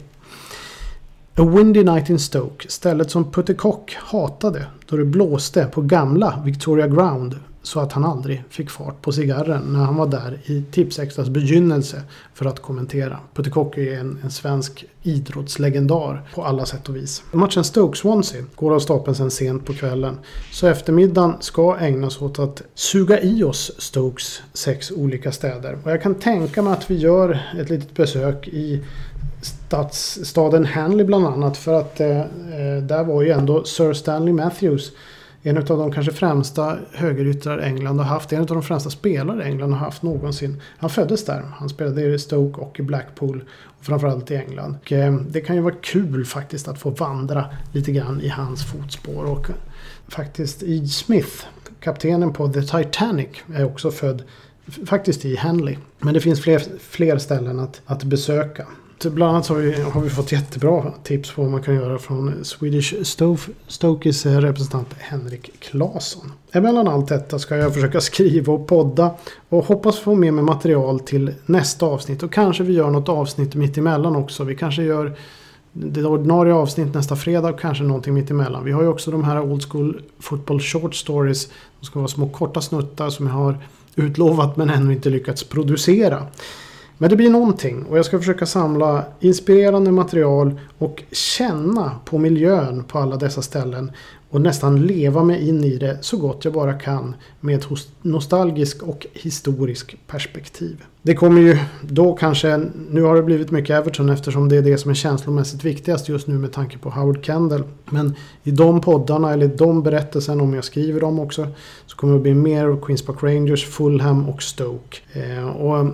A 1.35 1.43
Windy 1.43 1.83
Night 1.83 2.09
in 2.09 2.19
Stoke, 2.19 2.65
stället 2.69 3.11
som 3.11 3.31
Putte 3.31 3.53
Kock 3.53 3.97
hatade 3.99 4.65
då 4.89 4.97
det 4.97 5.05
blåste 5.05 5.65
på 5.65 5.81
gamla 5.81 6.41
Victoria 6.45 6.87
Ground 6.87 7.35
så 7.67 7.79
att 7.79 7.91
han 7.91 8.05
aldrig 8.05 8.43
fick 8.49 8.69
fart 8.69 9.01
på 9.01 9.11
cigarren 9.11 9.61
när 9.73 9.79
han 9.79 9.95
var 9.95 10.07
där 10.07 10.39
i 10.45 10.63
Tipsextras 10.71 11.29
begynnelse 11.29 12.01
för 12.33 12.45
att 12.45 12.59
kommentera. 12.59 13.19
Putte 13.33 13.49
Kock 13.49 13.77
är 13.77 13.99
en, 13.99 14.19
en 14.23 14.31
svensk 14.31 14.85
idrottslegendar 15.03 16.29
på 16.35 16.43
alla 16.43 16.65
sätt 16.65 16.89
och 16.89 16.95
vis. 16.95 17.23
Matchen 17.31 17.63
Stoke-Swansea 17.63 18.45
går 18.55 18.75
av 18.75 18.79
stapeln 18.79 19.15
sen 19.15 19.31
sent 19.31 19.65
på 19.65 19.73
kvällen. 19.73 20.19
Så 20.51 20.67
eftermiddagen 20.67 21.33
ska 21.39 21.77
ägnas 21.77 22.21
åt 22.21 22.39
att 22.39 22.61
suga 22.73 23.21
i 23.21 23.43
oss 23.43 23.71
Stokes 23.77 24.41
sex 24.53 24.91
olika 24.91 25.31
städer. 25.31 25.77
Och 25.83 25.91
jag 25.91 26.01
kan 26.01 26.15
tänka 26.15 26.61
mig 26.61 26.73
att 26.73 26.91
vi 26.91 26.95
gör 26.95 27.39
ett 27.59 27.69
litet 27.69 27.93
besök 27.95 28.47
i 28.47 28.83
stadsstaden 29.41 30.65
Hanley 30.65 31.05
bland 31.05 31.27
annat. 31.27 31.57
För 31.57 31.73
att 31.73 31.99
eh, 31.99 32.19
eh, 32.19 32.83
där 32.83 33.03
var 33.03 33.21
ju 33.21 33.29
ändå 33.29 33.63
Sir 33.63 33.93
Stanley 33.93 34.33
Matthews 34.33 34.91
en 35.47 35.57
av 35.57 35.63
de 35.65 35.91
kanske 35.91 36.11
främsta 36.11 36.77
högeryttrar 36.93 37.57
England 37.57 37.99
har 37.99 38.05
haft. 38.05 38.33
En 38.33 38.39
av 38.39 38.45
de 38.45 38.63
främsta 38.63 38.89
spelare 38.89 39.43
England 39.43 39.71
har 39.71 39.79
haft 39.79 40.03
någonsin. 40.03 40.61
Han 40.77 40.89
föddes 40.89 41.25
där. 41.25 41.43
Han 41.55 41.69
spelade 41.69 42.01
i 42.01 42.19
Stoke 42.19 42.61
och 42.61 42.79
i 42.79 42.83
Blackpool. 42.83 43.43
Och 43.79 43.85
framförallt 43.85 44.31
i 44.31 44.35
England. 44.35 44.77
Och, 44.81 44.91
eh, 44.91 45.13
det 45.13 45.41
kan 45.41 45.55
ju 45.55 45.61
vara 45.61 45.75
kul 45.81 46.25
faktiskt 46.25 46.67
att 46.67 46.79
få 46.79 46.89
vandra 46.89 47.45
lite 47.71 47.91
grann 47.91 48.21
i 48.21 48.27
hans 48.27 48.65
fotspår. 48.65 49.25
Och 49.25 49.47
faktiskt 50.07 50.63
E. 50.63 50.87
Smith, 50.87 51.45
kaptenen 51.79 52.33
på 52.33 52.47
The 52.47 52.61
Titanic, 52.61 53.29
är 53.53 53.65
också 53.65 53.91
född 53.91 54.23
faktiskt 54.85 55.25
i 55.25 55.35
Henley. 55.35 55.77
Men 55.99 56.13
det 56.13 56.21
finns 56.21 56.41
fler, 56.41 56.61
fler 56.79 57.17
ställen 57.17 57.59
att, 57.59 57.81
att 57.85 58.03
besöka. 58.03 58.67
Bland 59.03 59.31
annat 59.31 59.47
har 59.47 59.55
vi, 59.55 59.81
har 59.81 60.01
vi 60.01 60.09
fått 60.09 60.31
jättebra 60.31 60.93
tips 61.03 61.31
på 61.31 61.41
vad 61.41 61.51
man 61.51 61.63
kan 61.63 61.75
göra 61.75 61.99
från 61.99 62.45
Swedish 62.45 62.93
Stokes 63.67 64.25
representant 64.25 64.87
Henrik 64.97 65.51
Claesson. 65.59 66.31
Emellan 66.51 66.87
allt 66.87 67.07
detta 67.07 67.39
ska 67.39 67.55
jag 67.55 67.73
försöka 67.73 68.01
skriva 68.01 68.53
och 68.53 68.67
podda 68.67 69.11
och 69.49 69.65
hoppas 69.65 69.99
få 69.99 70.15
med 70.15 70.33
mig 70.33 70.43
material 70.43 70.99
till 70.99 71.33
nästa 71.45 71.85
avsnitt. 71.85 72.23
Och 72.23 72.33
kanske 72.33 72.63
vi 72.63 72.73
gör 72.73 72.89
något 72.89 73.09
avsnitt 73.09 73.55
mitt 73.55 73.77
emellan 73.77 74.15
också. 74.15 74.43
Vi 74.43 74.55
kanske 74.55 74.83
gör 74.83 75.17
det 75.71 76.03
ordinarie 76.03 76.53
avsnitt 76.53 76.93
nästa 76.93 77.15
fredag 77.15 77.49
och 77.49 77.59
kanske 77.59 77.83
någonting 77.83 78.13
mitt 78.13 78.31
emellan. 78.31 78.63
Vi 78.65 78.71
har 78.71 78.81
ju 78.81 78.87
också 78.87 79.11
de 79.11 79.23
här 79.23 79.41
Old 79.41 79.71
School 79.71 80.01
Football 80.19 80.59
Short 80.59 80.95
Stories. 80.95 81.49
De 81.79 81.85
ska 81.85 81.99
vara 81.99 82.07
små 82.07 82.29
korta 82.29 82.61
snuttar 82.61 83.09
som 83.09 83.27
jag 83.27 83.33
har 83.33 83.57
utlovat 83.95 84.57
men 84.57 84.69
ännu 84.69 84.93
inte 84.93 85.09
lyckats 85.09 85.43
producera. 85.43 86.27
Men 86.97 87.09
det 87.09 87.15
blir 87.15 87.29
någonting 87.29 87.85
och 87.89 87.97
jag 87.97 88.05
ska 88.05 88.19
försöka 88.19 88.45
samla 88.45 89.05
inspirerande 89.19 89.91
material 89.91 90.59
och 90.77 91.03
känna 91.11 91.91
på 92.05 92.17
miljön 92.17 92.83
på 92.83 92.99
alla 92.99 93.15
dessa 93.15 93.41
ställen 93.41 93.91
och 94.29 94.41
nästan 94.41 94.85
leva 94.85 95.23
mig 95.23 95.49
in 95.49 95.63
i 95.63 95.77
det 95.77 95.97
så 96.01 96.17
gott 96.17 96.45
jag 96.45 96.53
bara 96.53 96.73
kan 96.73 97.15
med 97.39 97.55
ett 97.55 97.67
nostalgisk 98.01 98.83
och 98.83 99.07
historisk 99.13 99.97
perspektiv. 100.07 100.83
Det 101.01 101.15
kommer 101.15 101.41
ju 101.41 101.57
då 101.81 102.13
kanske, 102.13 102.61
nu 102.89 103.01
har 103.01 103.15
det 103.15 103.23
blivit 103.23 103.51
mycket 103.51 103.75
Everton 103.75 104.09
eftersom 104.09 104.49
det 104.49 104.57
är 104.57 104.61
det 104.61 104.77
som 104.77 104.91
är 104.91 104.95
känslomässigt 104.95 105.63
viktigast 105.63 106.09
just 106.09 106.27
nu 106.27 106.33
med 106.33 106.51
tanke 106.51 106.77
på 106.77 106.89
Howard 106.89 107.25
Kendall. 107.25 107.63
Men 107.85 108.15
i 108.43 108.51
de 108.51 108.81
poddarna 108.81 109.33
eller 109.33 109.47
de 109.47 109.83
berättelserna 109.83 110.43
om 110.43 110.53
jag 110.53 110.63
skriver 110.63 111.01
dem 111.01 111.19
också 111.19 111.47
så 111.85 111.97
kommer 111.97 112.13
det 112.13 112.19
bli 112.19 112.33
mer 112.33 112.81
Queens 112.81 113.01
Park 113.01 113.23
Rangers, 113.23 113.65
Fulham 113.65 114.29
och 114.29 114.43
Stoke. 114.43 114.97
Eh, 115.13 115.47
och 115.47 115.87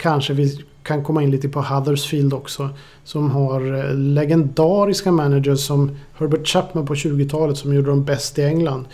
kanske 0.00 0.32
vi 0.32 0.64
kan 0.82 1.04
komma 1.04 1.22
in 1.22 1.30
lite 1.30 1.48
på 1.48 1.60
Huddersfield 1.60 2.34
också. 2.34 2.68
Som 3.04 3.30
har 3.30 3.78
eh, 3.78 3.94
legendariska 3.94 5.12
managers 5.12 5.60
som 5.60 5.96
Herbert 6.18 6.46
Chapman 6.46 6.86
på 6.86 6.94
20-talet 6.94 7.56
som 7.56 7.74
gjorde 7.74 7.90
dem 7.90 8.04
bäst 8.04 8.38
i 8.38 8.42
England. 8.42 8.84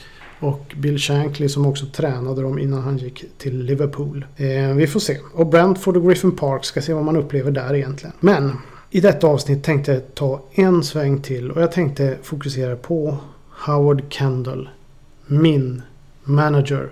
Och 0.41 0.75
Bill 0.77 0.99
Shankly 0.99 1.49
som 1.49 1.67
också 1.67 1.87
tränade 1.87 2.43
dem 2.43 2.59
innan 2.59 2.83
han 2.83 2.99
gick 2.99 3.25
till 3.39 3.63
Liverpool. 3.63 4.27
Eh, 4.37 4.75
vi 4.75 4.87
får 4.87 5.01
se. 5.01 5.19
Och 5.35 5.47
Brentford 5.47 5.97
och 5.97 6.09
Griffin 6.09 6.37
Park 6.37 6.65
ska 6.65 6.83
se 6.83 6.93
vad 6.93 7.05
man 7.05 7.17
upplever 7.17 7.51
där 7.51 7.75
egentligen. 7.75 8.15
Men 8.21 8.53
i 8.91 9.01
detta 9.01 9.27
avsnitt 9.27 9.65
tänkte 9.65 9.93
jag 9.93 10.15
ta 10.15 10.43
en 10.53 10.83
sväng 10.85 11.23
till 11.23 11.51
och 11.51 11.63
jag 11.63 11.73
tänkte 11.73 12.17
fokusera 12.23 12.77
på 12.77 13.17
Howard 13.67 14.03
Kendall. 14.09 14.69
Min 15.27 15.83
manager. 16.25 16.91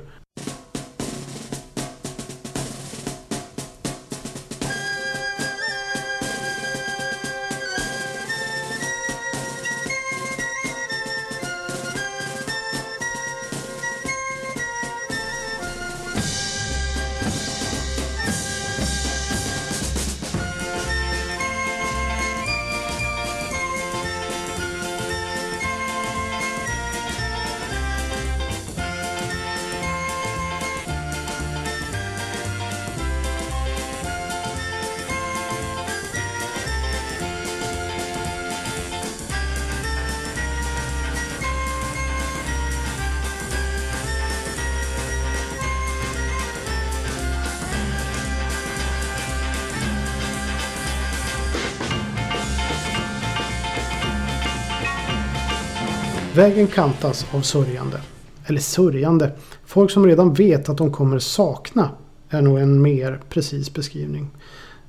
Vägen 56.44 56.66
kantas 56.66 57.26
av 57.32 57.40
sörjande. 57.40 58.00
Eller 58.46 58.60
sörjande. 58.60 59.32
Folk 59.66 59.90
som 59.90 60.06
redan 60.06 60.34
vet 60.34 60.68
att 60.68 60.78
de 60.78 60.92
kommer 60.92 61.18
sakna 61.18 61.90
är 62.28 62.42
nog 62.42 62.58
en 62.58 62.82
mer 62.82 63.20
precis 63.28 63.74
beskrivning. 63.74 64.30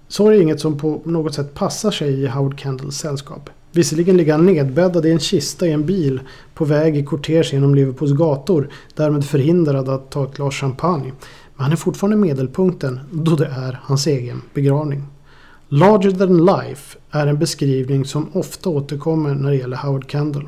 Sorg 0.07 0.38
är 0.38 0.41
inget 0.41 0.59
som 0.59 0.77
på 0.77 1.01
något 1.05 1.33
sätt 1.33 1.53
passar 1.53 1.91
sig 1.91 2.13
i 2.13 2.27
Howard 2.27 2.59
Kendalls 2.59 2.97
sällskap. 2.97 3.50
Visserligen 3.71 4.17
ligger 4.17 4.31
han 4.31 4.45
nedbäddad 4.45 5.05
i 5.05 5.12
en 5.12 5.19
kista 5.19 5.67
i 5.67 5.71
en 5.71 5.85
bil 5.85 6.19
på 6.53 6.65
väg 6.65 6.97
i 6.97 7.03
kortege 7.03 7.50
genom 7.51 7.75
Liverpools 7.75 8.12
gator, 8.12 8.69
därmed 8.95 9.25
förhindrad 9.25 9.89
att 9.89 10.12
ta 10.12 10.24
ett 10.24 10.35
glas 10.35 10.55
champagne. 10.55 11.12
Men 11.55 11.63
han 11.63 11.71
är 11.71 11.75
fortfarande 11.75 12.17
medelpunkten 12.17 13.00
då 13.12 13.35
det 13.35 13.47
är 13.47 13.79
hans 13.83 14.07
egen 14.07 14.41
begravning. 14.53 15.03
Larger 15.67 16.12
than 16.12 16.45
life 16.45 16.97
är 17.12 17.27
en 17.27 17.39
beskrivning 17.39 18.05
som 18.05 18.29
ofta 18.33 18.69
återkommer 18.69 19.35
när 19.35 19.50
det 19.51 19.57
gäller 19.57 19.77
Howard 19.77 20.12
Kendall. 20.12 20.47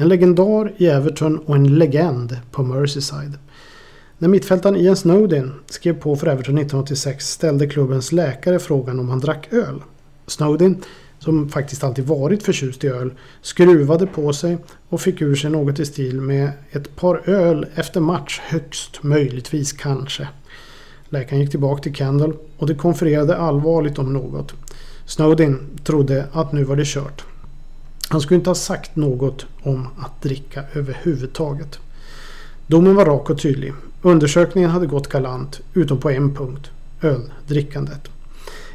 En 0.00 0.08
legendar 0.08 0.72
i 0.76 0.86
Everton 0.86 1.38
och 1.38 1.56
en 1.56 1.78
legend 1.78 2.36
på 2.50 2.62
Merseyside. 2.62 3.38
När 4.18 4.28
mittfältaren 4.28 4.76
Ian 4.76 4.96
Snowden 4.96 5.52
skrev 5.66 6.00
på 6.00 6.16
för 6.16 6.26
Everton 6.26 6.58
1986 6.58 7.30
ställde 7.30 7.66
klubbens 7.66 8.12
läkare 8.12 8.58
frågan 8.58 9.00
om 9.00 9.08
han 9.08 9.20
drack 9.20 9.52
öl. 9.52 9.82
Snowden, 10.26 10.82
som 11.18 11.48
faktiskt 11.48 11.84
alltid 11.84 12.06
varit 12.06 12.42
förtjust 12.42 12.84
i 12.84 12.88
öl, 12.88 13.12
skruvade 13.42 14.06
på 14.06 14.32
sig 14.32 14.58
och 14.88 15.00
fick 15.00 15.22
ur 15.22 15.34
sig 15.34 15.50
något 15.50 15.78
i 15.78 15.86
stil 15.86 16.20
med 16.20 16.50
ett 16.70 16.96
par 16.96 17.28
öl 17.28 17.66
efter 17.74 18.00
match 18.00 18.40
högst 18.42 19.02
möjligtvis 19.02 19.72
kanske. 19.72 20.28
Läkaren 21.08 21.40
gick 21.40 21.50
tillbaka 21.50 21.82
till 21.82 21.94
Kendall 21.94 22.36
och 22.56 22.66
de 22.66 22.74
konfererade 22.74 23.36
allvarligt 23.36 23.98
om 23.98 24.12
något. 24.12 24.54
Snowden 25.06 25.78
trodde 25.84 26.24
att 26.32 26.52
nu 26.52 26.64
var 26.64 26.76
det 26.76 26.86
kört. 26.86 27.24
Han 28.10 28.20
skulle 28.20 28.38
inte 28.38 28.50
ha 28.50 28.54
sagt 28.54 28.96
något 28.96 29.46
om 29.62 29.88
att 29.98 30.22
dricka 30.22 30.64
överhuvudtaget. 30.72 31.78
Domen 32.66 32.94
var 32.94 33.04
rak 33.04 33.30
och 33.30 33.38
tydlig. 33.38 33.72
Undersökningen 34.02 34.70
hade 34.70 34.86
gått 34.86 35.08
galant, 35.08 35.60
utom 35.74 35.98
på 35.98 36.10
en 36.10 36.34
punkt. 36.34 36.70
Öldrickandet. 37.02 38.08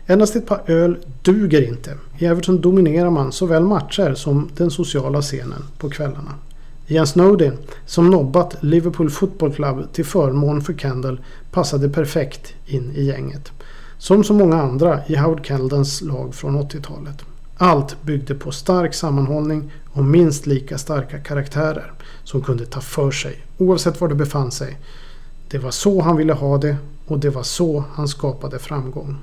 Endast 0.05 0.35
ett 0.35 0.47
par 0.47 0.61
öl 0.67 0.97
duger 1.21 1.67
inte. 1.67 1.97
I 2.17 2.25
Everton 2.25 2.61
dominerar 2.61 3.09
man 3.09 3.31
såväl 3.31 3.63
matcher 3.63 4.13
som 4.13 4.49
den 4.57 4.71
sociala 4.71 5.21
scenen 5.21 5.63
på 5.77 5.89
kvällarna. 5.89 6.33
Ian 6.87 7.07
Snowden, 7.07 7.57
som 7.85 8.09
nobbat 8.09 8.55
Liverpool 8.59 9.09
Football 9.09 9.53
Club 9.53 9.93
till 9.93 10.05
förmån 10.05 10.61
för 10.61 10.73
Kendall, 10.73 11.21
passade 11.51 11.89
perfekt 11.89 12.53
in 12.65 12.91
i 12.95 13.03
gänget. 13.03 13.51
Som 13.97 14.23
så 14.23 14.33
många 14.33 14.61
andra 14.61 14.99
i 15.07 15.15
Howard 15.15 15.45
Keldons 15.45 16.01
lag 16.01 16.35
från 16.35 16.57
80-talet. 16.57 17.25
Allt 17.57 18.03
byggde 18.03 18.35
på 18.35 18.51
stark 18.51 18.93
sammanhållning 18.93 19.71
och 19.93 20.03
minst 20.03 20.45
lika 20.45 20.77
starka 20.77 21.19
karaktärer 21.19 21.91
som 22.23 22.41
kunde 22.41 22.65
ta 22.65 22.81
för 22.81 23.11
sig 23.11 23.43
oavsett 23.57 24.01
var 24.01 24.07
de 24.07 24.15
befann 24.15 24.51
sig. 24.51 24.77
Det 25.47 25.57
var 25.57 25.71
så 25.71 26.01
han 26.01 26.17
ville 26.17 26.33
ha 26.33 26.57
det 26.57 26.77
och 27.07 27.19
det 27.19 27.29
var 27.29 27.43
så 27.43 27.83
han 27.93 28.07
skapade 28.07 28.59
framgång. 28.59 29.17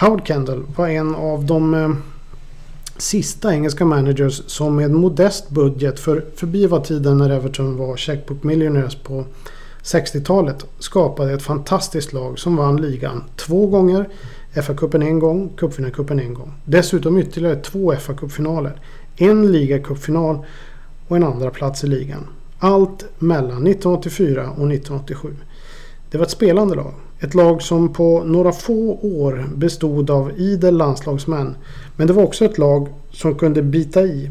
Howard 0.00 0.26
Kendall 0.26 0.64
var 0.76 0.88
en 0.88 1.14
av 1.14 1.44
de 1.44 1.74
eh, 1.74 1.90
sista 2.96 3.54
engelska 3.54 3.84
managers 3.84 4.42
som 4.46 4.76
med 4.76 4.90
modest 4.90 5.50
budget, 5.50 6.00
för 6.00 6.24
förbi 6.36 6.66
var 6.66 6.80
tiden 6.80 7.18
när 7.18 7.30
Everton 7.30 7.76
var 7.76 7.96
checkbook 7.96 8.42
millionaires 8.42 8.94
på 8.94 9.24
60-talet, 9.82 10.66
skapade 10.78 11.32
ett 11.32 11.42
fantastiskt 11.42 12.12
lag 12.12 12.38
som 12.38 12.56
vann 12.56 12.80
ligan 12.80 13.24
två 13.36 13.66
gånger, 13.66 14.08
FA-cupen 14.54 15.02
en 15.02 15.18
gång, 15.18 15.50
cupvinnarcupen 15.56 16.20
en 16.20 16.34
gång. 16.34 16.52
Dessutom 16.64 17.18
ytterligare 17.18 17.56
två 17.56 17.92
FA-cupfinaler, 17.92 18.80
en 19.16 19.52
ligacupfinal 19.52 20.38
och 21.08 21.16
en 21.16 21.24
andra 21.24 21.50
plats 21.50 21.84
i 21.84 21.86
ligan. 21.86 22.26
Allt 22.58 23.04
mellan 23.18 23.66
1984 23.66 24.42
och 24.42 24.72
1987. 24.72 25.36
Det 26.10 26.18
var 26.18 26.24
ett 26.24 26.30
spelande 26.30 26.74
lag. 26.74 26.94
Ett 27.20 27.34
lag 27.34 27.62
som 27.62 27.92
på 27.92 28.24
några 28.24 28.52
få 28.52 28.98
år 29.02 29.44
bestod 29.54 30.10
av 30.10 30.32
idel 30.36 30.76
landslagsmän. 30.76 31.56
Men 31.96 32.06
det 32.06 32.12
var 32.12 32.22
också 32.22 32.44
ett 32.44 32.58
lag 32.58 32.88
som 33.10 33.34
kunde 33.34 33.62
bita 33.62 34.02
i, 34.02 34.30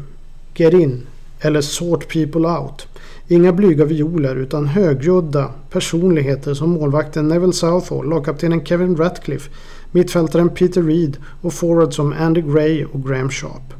get 0.54 0.72
in 0.72 1.06
eller 1.40 1.60
sort 1.60 2.12
people 2.12 2.48
out. 2.48 2.86
Inga 3.28 3.52
blyga 3.52 3.84
violer 3.84 4.36
utan 4.36 4.66
högljudda 4.66 5.50
personligheter 5.70 6.54
som 6.54 6.70
målvakten 6.70 7.28
Neville 7.28 7.52
Southall, 7.52 8.08
lagkaptenen 8.08 8.64
Kevin 8.64 8.96
Ratcliffe, 8.96 9.50
mittfältaren 9.92 10.48
Peter 10.48 10.82
Reed 10.82 11.16
och 11.40 11.54
forwards 11.54 11.96
som 11.96 12.12
Andy 12.12 12.40
Gray 12.40 12.84
och 12.84 13.08
Graham 13.08 13.30
Sharp. 13.30 13.74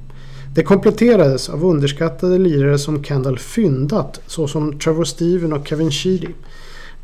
Det 0.54 0.62
kompletterades 0.62 1.48
av 1.48 1.64
underskattade 1.64 2.38
lirare 2.38 2.78
som 2.78 3.04
Kendall 3.04 3.38
fyndat 3.38 4.20
såsom 4.26 4.78
Trevor 4.78 5.04
Steven 5.04 5.52
och 5.52 5.68
Kevin 5.68 5.90
Sheedy. 5.90 6.28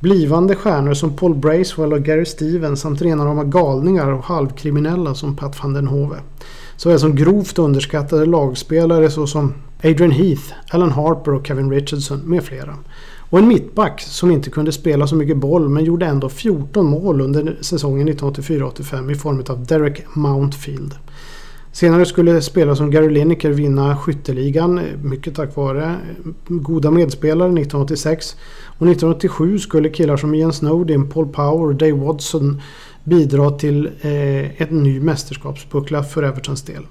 Blivande 0.00 0.54
stjärnor 0.54 0.94
som 0.94 1.16
Paul 1.16 1.34
Bracewell 1.34 1.92
och 1.92 2.02
Gary 2.02 2.24
Steven 2.24 2.76
samt 2.76 3.02
rena 3.02 3.24
rama 3.24 3.44
galningar 3.44 4.12
och 4.12 4.24
halvkriminella 4.24 5.14
som 5.14 5.36
Pat 5.36 5.62
van 5.62 5.72
den 5.72 5.86
Hove. 5.86 6.16
Såväl 6.76 6.98
som 6.98 7.16
grovt 7.16 7.58
underskattade 7.58 8.26
lagspelare 8.26 9.10
såsom 9.10 9.54
Adrian 9.84 10.10
Heath, 10.10 10.52
Alan 10.70 10.92
Harper 10.92 11.34
och 11.34 11.46
Kevin 11.46 11.70
Richardson 11.70 12.18
med 12.18 12.44
flera. 12.44 12.76
Och 13.30 13.38
en 13.38 13.48
mittback 13.48 14.00
som 14.00 14.30
inte 14.30 14.50
kunde 14.50 14.72
spela 14.72 15.06
så 15.06 15.16
mycket 15.16 15.36
boll 15.36 15.68
men 15.68 15.84
gjorde 15.84 16.06
ändå 16.06 16.28
14 16.28 16.86
mål 16.86 17.20
under 17.20 17.56
säsongen 17.60 18.08
1984-85 18.08 19.12
i 19.12 19.14
form 19.14 19.44
av 19.48 19.66
Derek 19.66 20.02
Mountfield. 20.14 20.94
Senare 21.72 22.06
skulle 22.06 22.42
spelare 22.42 22.76
som 22.76 22.90
Gary 22.90 23.10
Lineker 23.10 23.50
vinna 23.50 23.96
skytteligan, 23.96 24.80
mycket 25.02 25.34
tack 25.34 25.56
vare 25.56 25.84
eh, 25.84 25.98
goda 26.48 26.90
medspelare 26.90 27.48
1986. 27.48 28.36
Och 28.66 28.88
1987 28.88 29.58
skulle 29.58 29.88
killar 29.88 30.16
som 30.16 30.34
Ian 30.34 30.52
Snowden, 30.52 31.08
Paul 31.08 31.28
Power 31.28 31.66
och 31.66 31.74
Dave 31.74 31.92
Watson 31.92 32.60
bidra 33.04 33.50
till 33.50 33.86
eh, 33.86 34.62
en 34.62 34.82
ny 34.82 35.00
mästerskapsbuckla 35.00 36.02
för 36.02 36.22
Evertons 36.22 36.62
del. 36.62 36.86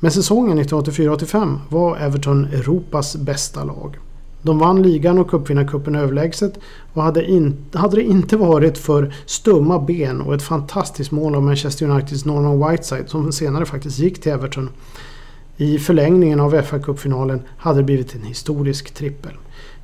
Men 0.00 0.10
säsongen 0.10 0.58
1984-85 0.58 1.58
var 1.68 1.96
Everton 1.96 2.44
Europas 2.44 3.16
bästa 3.16 3.64
lag. 3.64 3.96
De 4.44 4.58
vann 4.58 4.82
ligan 4.82 5.18
och 5.18 5.30
cupvinnarcupen 5.30 5.94
överlägset 5.94 6.58
och 6.92 7.02
hade, 7.02 7.24
in, 7.24 7.56
hade 7.72 7.96
det 7.96 8.02
inte 8.02 8.36
varit 8.36 8.78
för 8.78 9.14
stumma 9.26 9.78
ben 9.78 10.20
och 10.20 10.34
ett 10.34 10.42
fantastiskt 10.42 11.10
mål 11.10 11.34
av 11.34 11.42
Manchester 11.42 11.88
Uniteds 11.88 12.24
Norman 12.24 12.70
Whiteside 12.70 13.08
som 13.08 13.32
senare 13.32 13.66
faktiskt 13.66 13.98
gick 13.98 14.20
till 14.20 14.32
Everton 14.32 14.70
i 15.56 15.78
förlängningen 15.78 16.40
av 16.40 16.54
FA-cupfinalen 16.54 17.40
hade 17.56 17.78
det 17.78 17.84
blivit 17.84 18.14
en 18.14 18.22
historisk 18.22 18.94
trippel. 18.94 19.32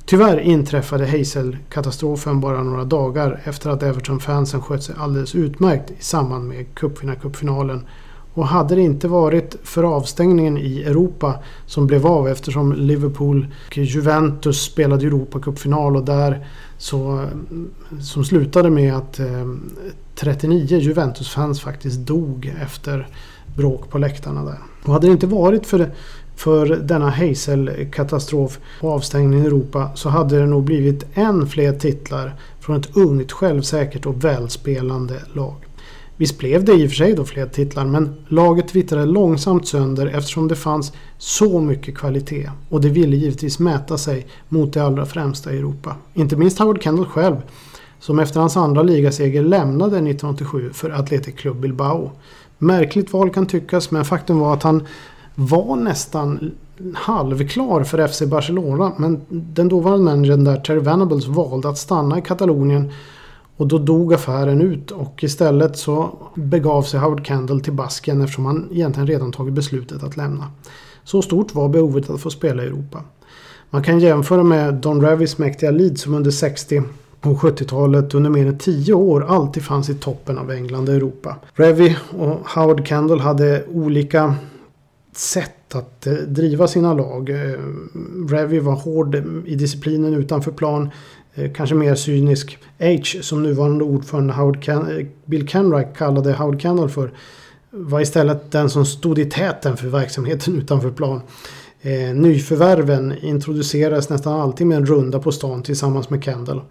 Tyvärr 0.05 0.39
inträffade 0.39 1.05
Hazel-katastrofen 1.05 2.39
bara 2.41 2.63
några 2.63 2.83
dagar 2.83 3.41
efter 3.43 3.69
att 3.69 3.83
Everton-fansen 3.83 4.61
skött 4.61 4.83
sig 4.83 4.95
alldeles 4.99 5.35
utmärkt 5.35 5.91
i 5.91 6.03
samband 6.03 6.47
med 6.47 6.75
cupvinnarcupfinalen 6.75 7.87
och 8.33 8.47
hade 8.47 8.75
det 8.75 8.81
inte 8.81 9.07
varit 9.07 9.55
för 9.63 9.83
avstängningen 9.83 10.57
i 10.57 10.81
Europa 10.81 11.35
som 11.65 11.87
blev 11.87 12.07
av 12.07 12.27
eftersom 12.27 12.73
Liverpool 12.73 13.47
och 13.67 13.77
Juventus 13.77 14.61
spelade 14.61 15.05
Europacupfinal 15.05 15.95
och 15.95 16.05
där 16.05 16.47
så, 16.77 17.25
som 18.01 18.25
slutade 18.25 18.69
med 18.69 18.95
att 18.95 19.19
eh, 19.19 19.45
39 20.15 20.77
Juventus-fans 20.77 21.61
faktiskt 21.61 21.99
dog 21.99 22.53
efter 22.61 23.07
bråk 23.55 23.89
på 23.89 23.97
läktarna 23.97 24.43
där. 24.43 24.57
Och 24.83 24.93
hade 24.93 25.07
det 25.07 25.11
inte 25.11 25.27
varit 25.27 25.65
för, 25.65 25.91
för 26.35 26.65
denna 26.65 27.09
Hazel-katastrof 27.09 28.59
och 28.81 28.91
avstängningen 28.91 29.43
i 29.43 29.47
Europa 29.47 29.89
så 29.95 30.09
hade 30.09 30.39
det 30.39 30.45
nog 30.45 30.63
blivit 30.63 31.05
än 31.13 31.47
fler 31.47 31.73
titlar 31.73 32.35
från 32.59 32.79
ett 32.79 32.97
ungt, 32.97 33.31
självsäkert 33.31 34.05
och 34.05 34.23
välspelande 34.23 35.21
lag. 35.33 35.55
Visst 36.21 36.37
blev 36.37 36.65
det 36.65 36.73
i 36.73 36.85
och 36.85 36.89
för 36.89 36.95
sig 36.95 37.13
då 37.13 37.25
fler 37.25 37.45
titlar 37.45 37.85
men 37.85 38.13
laget 38.27 38.75
vittrade 38.75 39.05
långsamt 39.05 39.67
sönder 39.67 40.07
eftersom 40.07 40.47
det 40.47 40.55
fanns 40.55 40.93
så 41.17 41.59
mycket 41.59 41.97
kvalitet 41.97 42.49
och 42.69 42.81
det 42.81 42.89
ville 42.89 43.15
givetvis 43.15 43.59
mäta 43.59 43.97
sig 43.97 44.27
mot 44.49 44.73
det 44.73 44.83
allra 44.83 45.05
främsta 45.05 45.53
i 45.53 45.57
Europa. 45.57 45.95
Inte 46.13 46.35
minst 46.35 46.59
Howard 46.59 46.83
Kendall 46.83 47.05
själv 47.05 47.35
som 47.99 48.19
efter 48.19 48.39
hans 48.39 48.57
andra 48.57 48.83
ligaseger 48.83 49.43
lämnade 49.43 49.95
1987 49.95 50.69
för 50.73 50.89
Athletic 50.89 51.35
Club 51.35 51.59
Bilbao. 51.59 52.11
Märkligt 52.57 53.13
val 53.13 53.29
kan 53.29 53.45
tyckas 53.45 53.91
men 53.91 54.05
faktum 54.05 54.39
var 54.39 54.53
att 54.53 54.63
han 54.63 54.87
var 55.35 55.75
nästan 55.75 56.51
halvklar 56.93 57.83
för 57.83 58.07
FC 58.07 58.21
Barcelona 58.21 58.91
men 58.97 59.21
den 59.29 59.69
dåvarande 59.69 60.03
managern 60.03 60.43
där 60.43 60.57
Terry 60.57 60.79
Venables 60.79 61.27
valde 61.27 61.69
att 61.69 61.77
stanna 61.77 62.17
i 62.17 62.21
Katalonien 62.21 62.91
och 63.61 63.67
då 63.67 63.77
dog 63.77 64.13
affären 64.13 64.61
ut 64.61 64.91
och 64.91 65.23
istället 65.23 65.77
så 65.77 66.09
begav 66.35 66.81
sig 66.81 66.99
Howard 66.99 67.25
Kendall 67.27 67.61
till 67.61 67.73
Baskien 67.73 68.21
eftersom 68.21 68.45
han 68.45 68.69
egentligen 68.71 69.07
redan 69.07 69.31
tagit 69.31 69.53
beslutet 69.53 70.03
att 70.03 70.17
lämna. 70.17 70.47
Så 71.03 71.21
stort 71.21 71.55
var 71.55 71.69
behovet 71.69 72.09
att 72.09 72.21
få 72.21 72.29
spela 72.29 72.63
i 72.63 72.67
Europa. 72.67 73.03
Man 73.69 73.83
kan 73.83 73.99
jämföra 73.99 74.43
med 74.43 74.73
Don 74.73 75.01
Ravis 75.01 75.37
mäktiga 75.37 75.71
Leeds 75.71 76.01
som 76.01 76.13
under 76.13 76.31
60 76.31 76.83
och 77.21 77.37
70-talet 77.37 78.13
under 78.13 78.29
mer 78.29 78.45
än 78.45 78.57
10 78.57 78.93
år 78.93 79.25
alltid 79.29 79.63
fanns 79.63 79.89
i 79.89 79.95
toppen 79.95 80.37
av 80.37 80.51
England 80.51 80.89
och 80.89 80.95
Europa. 80.95 81.35
Revy 81.53 81.95
och 82.17 82.49
Howard 82.49 82.87
Kendall 82.87 83.19
hade 83.19 83.63
olika 83.73 84.35
sätt 85.15 85.75
att 85.75 86.07
eh, 86.07 86.13
driva 86.13 86.67
sina 86.67 86.93
lag. 86.93 87.29
Eh, 87.29 87.59
Revy 88.29 88.59
var 88.59 88.75
hård 88.75 89.15
i 89.45 89.55
disciplinen 89.55 90.13
utanför 90.13 90.51
plan. 90.51 90.89
Eh, 91.35 91.51
kanske 91.53 91.75
mer 91.75 91.95
cynisk. 91.95 92.57
H 92.79 93.21
som 93.21 93.43
nuvarande 93.43 93.83
ordförande 93.83 94.33
Howard 94.33 94.63
Ken 94.63 94.97
eh, 94.97 95.05
Bill 95.25 95.47
Kenright 95.47 95.97
kallade 95.97 96.33
Howard 96.33 96.61
Kendall 96.61 96.89
för 96.89 97.11
var 97.69 98.01
istället 98.01 98.51
den 98.51 98.69
som 98.69 98.85
stod 98.85 99.19
i 99.19 99.25
täten 99.25 99.77
för 99.77 99.87
verksamheten 99.87 100.55
utanför 100.57 100.91
plan. 100.91 101.21
Eh, 101.81 102.15
nyförvärven 102.15 103.17
introducerades 103.21 104.09
nästan 104.09 104.41
alltid 104.41 104.67
med 104.67 104.77
en 104.77 104.85
runda 104.85 105.19
på 105.19 105.31
stan 105.31 105.63
tillsammans 105.63 106.09
med 106.09 106.23
Kendall. 106.23 106.61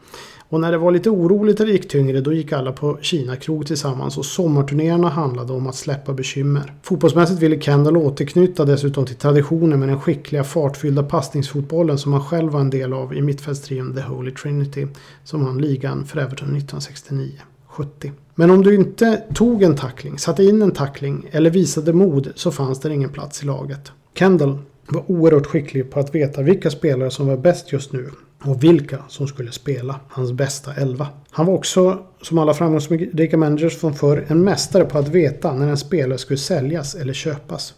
Och 0.50 0.60
när 0.60 0.72
det 0.72 0.78
var 0.78 0.90
lite 0.90 1.10
oroligt 1.10 1.60
eller 1.60 1.72
gick 1.72 1.88
tyngre 1.88 2.20
då 2.20 2.32
gick 2.32 2.52
alla 2.52 2.72
på 2.72 2.98
Kina-krog 3.00 3.66
tillsammans 3.66 4.18
och 4.18 4.24
sommarturnéerna 4.24 5.08
handlade 5.08 5.52
om 5.52 5.66
att 5.66 5.74
släppa 5.74 6.12
bekymmer. 6.12 6.72
Fotbollsmässigt 6.82 7.42
ville 7.42 7.60
Kendall 7.60 7.96
återknyta 7.96 8.64
dessutom 8.64 9.06
till 9.06 9.16
traditionen 9.16 9.80
med 9.80 9.88
den 9.88 10.00
skickliga 10.00 10.44
fartfyllda 10.44 11.02
passningsfotbollen 11.02 11.98
som 11.98 12.12
han 12.12 12.24
själv 12.24 12.52
var 12.52 12.60
en 12.60 12.70
del 12.70 12.92
av 12.92 13.14
i 13.14 13.22
mittfältstrion 13.22 13.94
The 13.94 14.00
Holy 14.00 14.30
Trinity 14.30 14.86
som 15.24 15.44
vann 15.44 15.58
ligan 15.58 16.04
för 16.04 16.20
Everton 16.20 16.56
1969-70. 16.56 18.10
Men 18.34 18.50
om 18.50 18.62
du 18.62 18.74
inte 18.74 19.22
tog 19.34 19.62
en 19.62 19.76
tackling, 19.76 20.18
satte 20.18 20.44
in 20.44 20.62
en 20.62 20.70
tackling 20.70 21.26
eller 21.30 21.50
visade 21.50 21.92
mod 21.92 22.32
så 22.34 22.50
fanns 22.50 22.80
det 22.80 22.94
ingen 22.94 23.10
plats 23.10 23.42
i 23.42 23.46
laget. 23.46 23.92
Kendall 24.14 24.58
var 24.88 25.10
oerhört 25.10 25.46
skicklig 25.46 25.90
på 25.90 26.00
att 26.00 26.14
veta 26.14 26.42
vilka 26.42 26.70
spelare 26.70 27.10
som 27.10 27.26
var 27.26 27.36
bäst 27.36 27.72
just 27.72 27.92
nu 27.92 28.10
och 28.44 28.64
vilka 28.64 28.98
som 29.08 29.26
skulle 29.26 29.52
spela 29.52 30.00
hans 30.08 30.32
bästa 30.32 30.74
elva. 30.74 31.06
Han 31.30 31.46
var 31.46 31.54
också, 31.54 31.98
som 32.22 32.38
alla 32.38 32.54
framgångsrika 32.54 33.36
managers 33.36 33.76
från 33.76 33.94
förr, 33.94 34.24
en 34.28 34.44
mästare 34.44 34.84
på 34.84 34.98
att 34.98 35.08
veta 35.08 35.52
när 35.52 35.68
en 35.68 35.76
spelare 35.76 36.18
skulle 36.18 36.38
säljas 36.38 36.94
eller 36.94 37.12
köpas. 37.12 37.74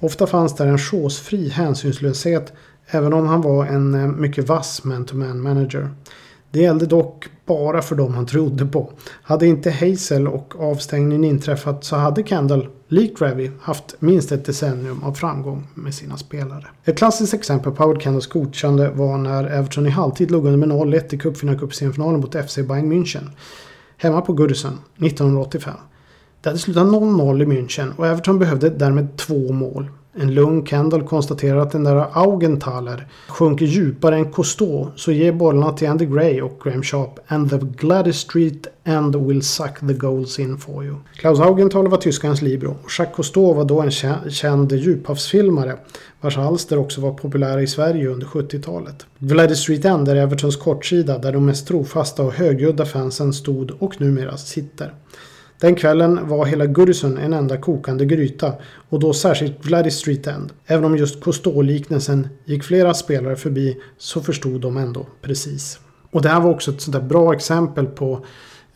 Ofta 0.00 0.26
fanns 0.26 0.56
där 0.56 0.66
en 0.66 0.78
chosefri 0.78 1.48
hänsynslöshet 1.48 2.52
även 2.86 3.12
om 3.12 3.26
han 3.26 3.40
var 3.40 3.66
en 3.66 3.94
eh, 3.94 4.06
mycket 4.06 4.48
vass 4.48 4.84
man-to-man 4.84 5.42
manager. 5.42 5.90
Det 6.50 6.60
gällde 6.60 6.86
dock 6.86 7.28
bara 7.46 7.82
för 7.82 7.96
dem 7.96 8.14
han 8.14 8.26
trodde 8.26 8.66
på. 8.66 8.92
Hade 9.22 9.46
inte 9.46 9.70
Hazel 9.70 10.28
och 10.28 10.60
avstängningen 10.60 11.24
inträffat 11.24 11.84
så 11.84 11.96
hade 11.96 12.22
Kendall, 12.22 12.68
likt 12.94 13.22
Revy, 13.22 13.50
haft 13.60 13.94
minst 13.98 14.32
ett 14.32 14.44
decennium 14.44 15.02
av 15.02 15.12
framgång 15.12 15.66
med 15.74 15.94
sina 15.94 16.16
spelare. 16.16 16.66
Ett 16.84 16.98
klassiskt 16.98 17.34
exempel 17.34 17.72
på 17.72 17.82
Howard 17.82 18.02
Kendalls 18.02 18.26
godkände 18.26 18.90
var 18.90 19.18
när 19.18 19.44
Everton 19.44 19.86
i 19.86 19.90
halvtid 19.90 20.30
låg 20.30 20.46
under 20.46 20.66
med 20.66 20.76
0-1 20.76 21.14
i 21.14 21.18
cupvinnarcupsemifinalen 21.18 22.20
mot 22.20 22.34
FC 22.48 22.56
Bayern 22.56 22.92
München. 22.92 23.30
Hemma 23.96 24.20
på 24.20 24.32
Goodison 24.32 24.78
1985. 24.96 25.74
Det 26.40 26.48
hade 26.48 26.58
slutat 26.58 26.86
0-0 26.86 27.42
i 27.42 27.46
München 27.46 27.96
och 27.96 28.06
Everton 28.06 28.38
behövde 28.38 28.70
därmed 28.70 29.16
två 29.16 29.52
mål. 29.52 29.88
En 30.16 30.34
lugn 30.34 30.66
Kendall 30.66 31.02
konstaterar 31.02 31.58
att 31.58 31.70
den 31.70 31.84
där 31.84 32.06
Augenthaler 32.12 33.06
sjunker 33.28 33.66
djupare 33.66 34.16
än 34.16 34.32
Cousteau 34.32 34.88
så 34.96 35.12
ger 35.12 35.32
bollarna 35.32 35.72
till 35.72 35.88
Andy 35.88 36.06
Gray 36.06 36.42
och 36.42 36.60
Graham 36.64 36.82
Sharp 36.82 37.18
and 37.26 37.50
the 37.50 37.58
Gladys 37.76 38.16
Street 38.16 38.66
end 38.84 39.16
will 39.16 39.42
suck 39.42 39.80
the 39.80 39.92
goals 39.92 40.38
in 40.38 40.58
for 40.58 40.84
you. 40.84 40.96
Klaus 41.16 41.40
Augenthaler 41.40 41.90
var 41.90 41.98
tyskarens 41.98 42.42
libero 42.42 42.70
och 42.70 42.90
Jacques 42.98 43.16
Cousteau 43.16 43.54
var 43.54 43.64
då 43.64 43.80
en 43.80 43.90
känd 44.30 44.72
djuphavsfilmare 44.72 45.76
vars 46.20 46.38
alster 46.38 46.78
också 46.78 47.00
var 47.00 47.12
populära 47.12 47.62
i 47.62 47.66
Sverige 47.66 48.08
under 48.08 48.26
70-talet. 48.26 49.06
Gladys 49.18 49.58
Street 49.58 49.84
End 49.84 50.08
är 50.08 50.16
Evertons 50.16 50.56
kortsida 50.56 51.18
där 51.18 51.32
de 51.32 51.46
mest 51.46 51.68
trofasta 51.68 52.22
och 52.22 52.32
högljudda 52.32 52.84
fansen 52.84 53.32
stod 53.32 53.70
och 53.78 54.00
numera 54.00 54.36
sitter. 54.36 54.94
Den 55.60 55.74
kvällen 55.74 56.28
var 56.28 56.46
hela 56.46 56.66
Goodison 56.66 57.18
en 57.18 57.32
enda 57.32 57.56
kokande 57.56 58.04
gryta 58.04 58.52
och 58.88 59.00
då 59.00 59.12
särskilt 59.12 59.62
Gladys 59.62 59.94
Street 59.94 60.26
End. 60.26 60.52
Även 60.66 60.84
om 60.84 60.96
just 60.96 61.20
Cousteau-liknelsen 61.20 62.28
gick 62.44 62.64
flera 62.64 62.94
spelare 62.94 63.36
förbi 63.36 63.76
så 63.98 64.20
förstod 64.20 64.60
de 64.60 64.76
ändå 64.76 65.06
precis. 65.22 65.80
Och 66.10 66.22
det 66.22 66.28
här 66.28 66.40
var 66.40 66.50
också 66.50 66.70
ett 66.70 66.80
sånt 66.80 66.96
där 66.96 67.02
bra 67.02 67.34
exempel 67.34 67.86
på 67.86 68.24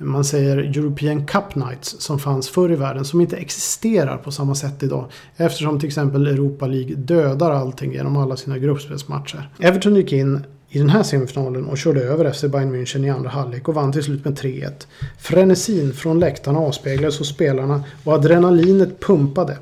man 0.01 0.25
säger 0.25 0.57
European 0.59 1.27
Cup 1.27 1.55
Nights 1.55 2.01
som 2.01 2.19
fanns 2.19 2.49
förr 2.49 2.73
i 2.73 2.77
världen 2.77 3.05
som 3.05 3.21
inte 3.21 3.37
existerar 3.37 4.17
på 4.17 4.31
samma 4.31 4.55
sätt 4.55 4.83
idag. 4.83 5.11
Eftersom 5.37 5.81
till 5.81 5.87
exempel 5.87 6.27
Europa 6.27 6.67
League 6.67 6.95
dödar 6.95 7.51
allting 7.51 7.93
genom 7.93 8.17
alla 8.17 8.37
sina 8.37 8.59
gruppspelsmatcher. 8.59 9.51
Everton 9.61 9.97
gick 9.97 10.13
in 10.13 10.45
i 10.71 10.79
den 10.79 10.91
här 10.91 11.03
semifinalen 11.03 11.65
och 11.65 11.79
körde 11.79 12.03
över 12.03 12.33
FC 12.33 12.43
Bayern 12.43 12.75
München 12.75 13.07
i 13.07 13.11
andra 13.11 13.31
halvlek 13.31 13.69
och 13.69 13.75
vann 13.75 13.93
till 13.93 14.03
slut 14.03 14.25
med 14.25 14.39
3-1. 14.39 14.71
Frenesin 15.19 15.93
från 15.93 16.21
läktarna 16.21 16.59
avspeglades 16.59 17.19
hos 17.19 17.29
spelarna 17.29 17.85
och 18.05 18.13
adrenalinet 18.13 19.01
pumpade. 19.01 19.59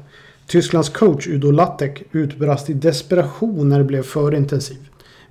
Tysklands 0.46 0.88
coach 0.88 1.26
Udo 1.26 1.50
Lattek 1.50 2.02
utbrast 2.12 2.70
i 2.70 2.72
desperation 2.72 3.68
när 3.68 3.78
det 3.78 3.84
blev 3.84 4.02
för 4.02 4.34
intensivt. 4.34 4.80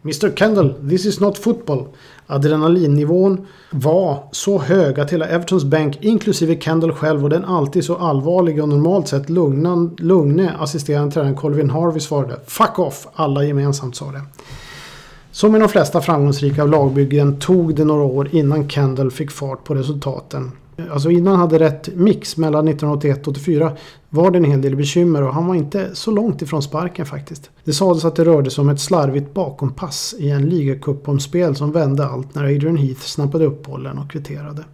Mr 0.03 0.35
Kendall, 0.35 0.89
this 0.89 1.05
is 1.05 1.19
not 1.19 1.37
football. 1.37 1.87
Adrenalinnivån 2.27 3.47
var 3.71 4.23
så 4.31 4.59
hög 4.59 4.99
att 4.99 5.13
hela 5.13 5.25
Evertons 5.25 5.63
bänk, 5.63 5.97
inklusive 6.01 6.61
Kendall 6.61 6.91
själv 6.91 7.23
och 7.23 7.29
den 7.29 7.45
alltid 7.45 7.85
så 7.85 7.95
allvarliga 7.95 8.63
och 8.63 8.69
normalt 8.69 9.07
sett 9.07 9.29
lugna, 9.29 9.89
lugne 9.97 10.53
assisterande 10.59 11.11
tränaren 11.11 11.35
Colvin 11.35 11.69
Harvey 11.69 11.99
svarade 11.99 12.39
Fuck 12.47 12.79
off! 12.79 13.07
Alla 13.13 13.43
gemensamt 13.43 13.95
sa 13.95 14.11
det. 14.11 14.21
Som 15.35 15.55
i 15.55 15.59
de 15.59 15.69
flesta 15.69 16.01
framgångsrika 16.01 16.65
lagbyggen 16.65 17.39
tog 17.39 17.75
det 17.75 17.85
några 17.85 18.03
år 18.03 18.29
innan 18.31 18.69
Kendall 18.69 19.11
fick 19.11 19.31
fart 19.31 19.63
på 19.63 19.75
resultaten. 19.75 20.51
Alltså 20.91 21.09
innan 21.09 21.33
han 21.33 21.39
hade 21.39 21.59
rätt 21.59 21.89
mix 21.95 22.37
mellan 22.37 22.67
1981 22.67 23.27
och 23.27 23.31
84 23.31 23.71
var 24.09 24.31
det 24.31 24.37
en 24.37 24.43
hel 24.43 24.61
del 24.61 24.75
bekymmer 24.75 25.23
och 25.23 25.33
han 25.33 25.47
var 25.47 25.55
inte 25.55 25.89
så 25.93 26.11
långt 26.11 26.41
ifrån 26.41 26.61
sparken 26.61 27.05
faktiskt. 27.05 27.49
Det 27.63 27.73
sades 27.73 28.05
att 28.05 28.15
det 28.15 28.25
rörde 28.25 28.51
sig 28.51 28.61
om 28.61 28.69
ett 28.69 28.79
slarvigt 28.79 29.33
bakompass 29.33 30.15
i 30.19 30.29
en 30.29 30.49
ligacupomspel 30.49 31.55
som 31.55 31.71
vände 31.71 32.05
allt 32.05 32.35
när 32.35 32.43
Adrian 32.43 32.77
Heath 32.77 33.01
snappade 33.01 33.45
upp 33.45 33.65
bollen 33.65 33.97
och 33.97 34.11
kvitterade. 34.11 34.65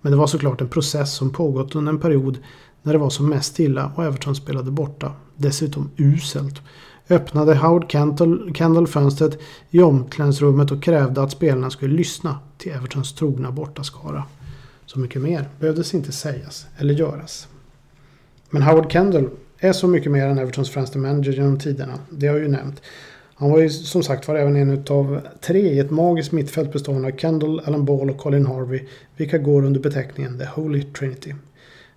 Men 0.00 0.12
det 0.12 0.18
var 0.18 0.26
såklart 0.26 0.60
en 0.60 0.68
process 0.68 1.14
som 1.14 1.30
pågått 1.30 1.74
under 1.74 1.92
en 1.92 2.00
period 2.00 2.38
när 2.82 2.92
det 2.92 2.98
var 2.98 3.10
som 3.10 3.28
mest 3.28 3.60
illa 3.60 3.92
och 3.96 4.04
Everton 4.04 4.36
spelade 4.36 4.70
borta. 4.70 5.12
Dessutom 5.36 5.90
uselt 5.96 6.62
öppnade 7.10 7.54
Howard 7.54 7.90
Kendall, 8.54 8.86
fönstret 8.86 9.38
i 9.70 9.80
omklädningsrummet 9.80 10.70
och 10.70 10.82
krävde 10.82 11.22
att 11.22 11.30
spelarna 11.30 11.70
skulle 11.70 11.94
lyssna 11.94 12.38
till 12.58 12.72
Evertons 12.72 13.14
trogna 13.14 13.50
bortaskara. 13.50 14.24
Så 14.86 14.98
mycket 14.98 15.22
mer 15.22 15.48
behövdes 15.60 15.94
inte 15.94 16.12
sägas 16.12 16.66
eller 16.78 16.94
göras. 16.94 17.48
Men 18.50 18.62
Howard 18.62 18.92
Kendall 18.92 19.28
är 19.58 19.72
så 19.72 19.88
mycket 19.88 20.12
mer 20.12 20.26
än 20.26 20.38
Evertons 20.38 20.70
främste 20.70 20.98
manager 20.98 21.32
genom 21.32 21.58
tiderna. 21.58 21.98
Det 22.10 22.26
har 22.26 22.34
jag 22.34 22.42
ju 22.42 22.50
nämnt. 22.50 22.82
Han 23.34 23.50
var 23.50 23.58
ju 23.58 23.70
som 23.70 24.02
sagt 24.02 24.28
var 24.28 24.34
även 24.34 24.56
en 24.56 24.84
av 24.88 25.20
tre 25.40 25.60
i 25.60 25.78
ett 25.78 25.90
magiskt 25.90 26.32
mittfält 26.32 26.72
bestående 26.72 27.08
av 27.08 27.16
Kendall, 27.16 27.60
Alan 27.64 27.84
Ball 27.84 28.10
och 28.10 28.18
Colin 28.18 28.46
Harvey. 28.46 28.80
Vilka 29.16 29.38
går 29.38 29.64
under 29.64 29.80
beteckningen 29.80 30.38
The 30.38 30.44
Holy 30.44 30.82
Trinity. 30.82 31.34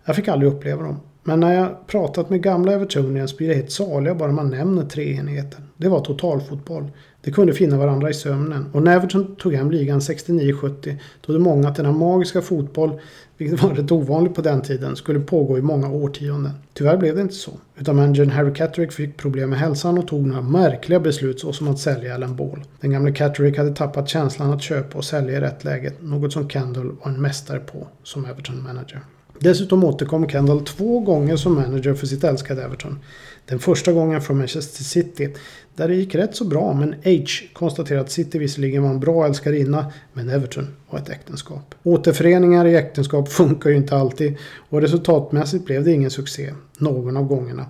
Jag 0.06 0.16
fick 0.16 0.28
aldrig 0.28 0.52
uppleva 0.52 0.84
dem. 0.84 1.00
Men 1.24 1.40
när 1.40 1.54
jag 1.54 1.88
pratat 1.88 2.30
med 2.30 2.44
gamla 2.44 2.72
Evertonians 2.72 3.38
blir 3.38 3.48
det 3.48 3.54
helt 3.54 3.72
saliga 3.72 4.16
bara 4.16 4.32
man 4.32 4.50
nämner 4.50 4.86
treenigheten. 4.86 5.62
Det 5.78 5.90
var 5.90 6.00
totalfotboll. 6.00 6.92
De 7.22 7.32
kunde 7.32 7.54
finna 7.54 7.78
varandra 7.78 8.10
i 8.10 8.14
sömnen. 8.14 8.66
Och 8.74 8.84
när 8.84 8.96
Everton 8.96 9.36
tog 9.36 9.54
hem 9.54 9.72
ligan 9.72 10.00
69-70 10.00 10.96
trodde 11.26 11.40
många 11.40 11.68
att 11.68 11.76
denna 11.76 11.92
magiska 11.92 12.42
fotboll, 12.42 13.02
vilket 13.38 13.64
var 13.64 13.70
rätt 13.70 13.92
ovanligt 13.92 14.36
på 14.36 14.42
den 14.42 14.62
tiden, 14.62 14.96
skulle 14.96 15.20
pågå 15.20 15.58
i 15.58 15.62
många 15.62 15.90
årtionden. 15.90 16.52
Tyvärr 16.74 16.98
blev 16.98 17.16
det 17.16 17.22
inte 17.22 17.34
så. 17.34 17.52
Utan 17.78 17.96
managern 17.96 18.30
Harry 18.30 18.54
Catterick 18.54 18.92
fick 18.92 19.18
problem 19.18 19.50
med 19.50 19.60
hälsan 19.60 19.98
och 19.98 20.08
tog 20.08 20.28
några 20.28 20.42
märkliga 20.42 21.00
beslut 21.00 21.40
såsom 21.40 21.68
att 21.68 21.80
sälja 21.80 22.16
Alan 22.16 22.36
Ball. 22.36 22.64
Den 22.82 22.92
gamle 22.92 23.12
Catterick 23.12 23.58
hade 23.58 23.76
tappat 23.76 24.10
känslan 24.10 24.54
att 24.54 24.62
köpa 24.62 24.98
och 24.98 25.06
sälja 25.06 25.38
i 25.38 25.42
rätt 25.42 25.64
läge. 25.64 25.94
Något 26.00 26.34
som 26.34 26.50
Kendall 26.50 26.92
var 27.04 27.12
en 27.12 27.22
mästare 27.22 27.60
på 27.60 27.88
som 28.04 28.26
Everton-manager. 28.26 29.00
Dessutom 29.40 29.84
återkom 29.84 30.30
Kendall 30.30 30.66
två 30.66 31.00
gånger 31.00 31.36
som 31.36 31.56
manager 31.56 31.94
för 31.94 32.08
sitt 32.08 32.24
älskade 32.24 32.64
Everton. 32.64 33.00
Den 33.46 33.60
första 33.60 33.92
gången 33.92 34.22
från 34.22 34.38
Manchester 34.38 34.84
City, 34.84 35.34
där 35.76 35.88
det 35.88 35.96
gick 35.96 36.16
rätt 36.16 36.36
så 36.36 36.46
bra 36.46 36.74
men 36.74 36.94
H 36.94 37.26
konstaterade 37.54 38.02
att 38.02 38.12
City 38.12 38.40
visserligen 38.40 38.84
var 38.84 38.90
en 38.90 39.00
bra 39.00 39.26
älskarinna, 39.26 39.92
men 40.14 40.30
Everton 40.30 40.68
var 40.90 41.00
ett 41.00 41.10
äktenskap. 41.10 41.76
Återföreningar 41.84 42.66
i 42.66 42.76
äktenskap 42.76 43.30
funkar 43.32 43.70
ju 43.70 43.76
inte 43.76 43.96
alltid 43.96 44.38
och 44.70 44.82
resultatmässigt 44.82 45.66
blev 45.66 45.84
det 45.84 45.92
ingen 45.92 46.12
succé 46.12 46.54
någon 46.78 47.18
av 47.18 47.24
gångerna. 47.24 47.66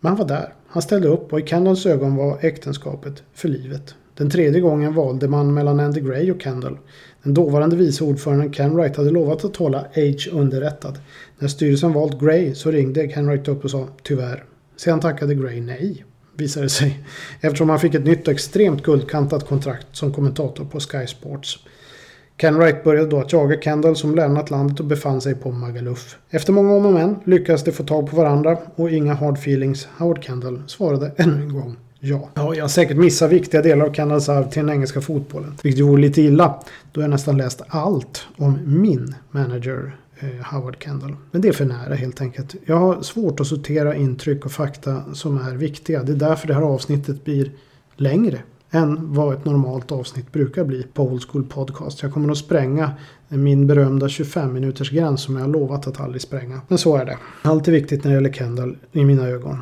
Men 0.00 0.08
han 0.08 0.18
var 0.18 0.28
där, 0.28 0.54
han 0.68 0.82
ställde 0.82 1.08
upp 1.08 1.32
och 1.32 1.40
i 1.40 1.46
Kendalls 1.46 1.86
ögon 1.86 2.16
var 2.16 2.38
äktenskapet 2.40 3.22
för 3.34 3.48
livet. 3.48 3.94
Den 4.14 4.30
tredje 4.30 4.60
gången 4.60 4.94
valde 4.94 5.28
man 5.28 5.54
mellan 5.54 5.80
Andy 5.80 6.00
Gray 6.00 6.30
och 6.30 6.42
Kendall. 6.42 6.78
Den 7.22 7.34
dåvarande 7.34 7.76
vice 7.76 8.04
ordföranden 8.04 8.52
Ken 8.52 8.76
Wright 8.76 8.96
hade 8.96 9.10
lovat 9.10 9.44
att 9.44 9.56
hålla 9.56 9.78
H 9.78 10.30
underrättad. 10.32 10.98
När 11.38 11.48
styrelsen 11.48 11.92
valt 11.92 12.20
Gray 12.20 12.54
så 12.54 12.70
ringde 12.70 13.08
Ken 13.08 13.26
Wright 13.26 13.48
upp 13.48 13.64
och 13.64 13.70
sa 13.70 13.88
tyvärr. 14.02 14.44
Sedan 14.76 15.00
tackade 15.00 15.34
Gray 15.34 15.60
nej, 15.60 16.04
visade 16.36 16.66
det 16.66 16.70
sig. 16.70 17.04
Eftersom 17.40 17.68
han 17.68 17.80
fick 17.80 17.94
ett 17.94 18.04
nytt 18.04 18.28
och 18.28 18.34
extremt 18.34 18.82
guldkantat 18.82 19.48
kontrakt 19.48 19.86
som 19.92 20.12
kommentator 20.12 20.64
på 20.64 20.80
Sky 20.80 21.06
Sports. 21.06 21.58
Ken 22.36 22.58
Wright 22.58 22.84
började 22.84 23.08
då 23.08 23.20
att 23.20 23.32
jaga 23.32 23.60
Kendall 23.60 23.96
som 23.96 24.14
lämnat 24.14 24.50
landet 24.50 24.80
och 24.80 24.86
befann 24.86 25.20
sig 25.20 25.34
på 25.34 25.50
Magaluf. 25.50 26.16
Efter 26.30 26.52
många 26.52 26.74
om 26.74 26.86
och 26.86 26.92
men 26.92 27.16
lyckades 27.24 27.64
de 27.64 27.72
få 27.72 27.84
tag 27.84 28.10
på 28.10 28.16
varandra 28.16 28.58
och 28.74 28.90
inga 28.90 29.14
hard 29.14 29.38
feelings. 29.38 29.88
Howard 29.98 30.24
Kendall 30.24 30.62
svarade 30.66 31.12
ännu 31.16 31.42
en 31.42 31.52
gång 31.52 31.76
Ja. 32.00 32.28
ja, 32.34 32.54
jag 32.54 32.64
har 32.64 32.68
säkert 32.68 32.96
missat 32.96 33.30
viktiga 33.30 33.62
delar 33.62 33.86
av 33.86 33.92
Kanadas 33.92 34.28
arv 34.28 34.50
till 34.50 34.66
den 34.66 34.74
engelska 34.74 35.00
fotbollen. 35.00 35.54
Vilket 35.62 35.84
vore 35.84 36.00
lite 36.02 36.22
illa. 36.22 36.54
Då 36.92 37.00
har 37.00 37.02
jag 37.02 37.10
nästan 37.10 37.36
läst 37.36 37.62
allt 37.68 38.26
om 38.36 38.58
min 38.64 39.14
manager 39.30 39.96
eh, 40.18 40.52
Howard 40.52 40.76
Kendall. 40.84 41.16
Men 41.30 41.40
det 41.40 41.48
är 41.48 41.52
för 41.52 41.64
nära 41.64 41.94
helt 41.94 42.20
enkelt. 42.20 42.54
Jag 42.64 42.76
har 42.76 43.02
svårt 43.02 43.40
att 43.40 43.46
sortera 43.46 43.94
intryck 43.94 44.44
och 44.44 44.52
fakta 44.52 45.02
som 45.14 45.38
är 45.38 45.54
viktiga. 45.54 46.02
Det 46.02 46.12
är 46.12 46.16
därför 46.16 46.48
det 46.48 46.54
här 46.54 46.62
avsnittet 46.62 47.24
blir 47.24 47.50
längre 47.96 48.38
än 48.70 49.14
vad 49.14 49.34
ett 49.34 49.44
normalt 49.44 49.92
avsnitt 49.92 50.32
brukar 50.32 50.64
bli 50.64 50.86
på 50.94 51.02
Old 51.02 51.22
School 51.30 51.44
Podcast. 51.44 52.02
Jag 52.02 52.12
kommer 52.12 52.32
att 52.32 52.38
spränga 52.38 52.90
min 53.28 53.66
berömda 53.66 54.08
25 54.08 54.52
minuters 54.52 54.90
gräns 54.90 55.22
som 55.22 55.36
jag 55.36 55.42
har 55.42 55.48
lovat 55.48 55.86
att 55.86 56.00
aldrig 56.00 56.22
spränga. 56.22 56.60
Men 56.68 56.78
så 56.78 56.96
är 56.96 57.04
det. 57.04 57.18
Allt 57.42 57.68
är 57.68 57.72
viktigt 57.72 58.04
när 58.04 58.10
det 58.10 58.14
gäller 58.14 58.32
Kendall 58.32 58.76
i 58.92 59.04
mina 59.04 59.28
ögon. 59.28 59.58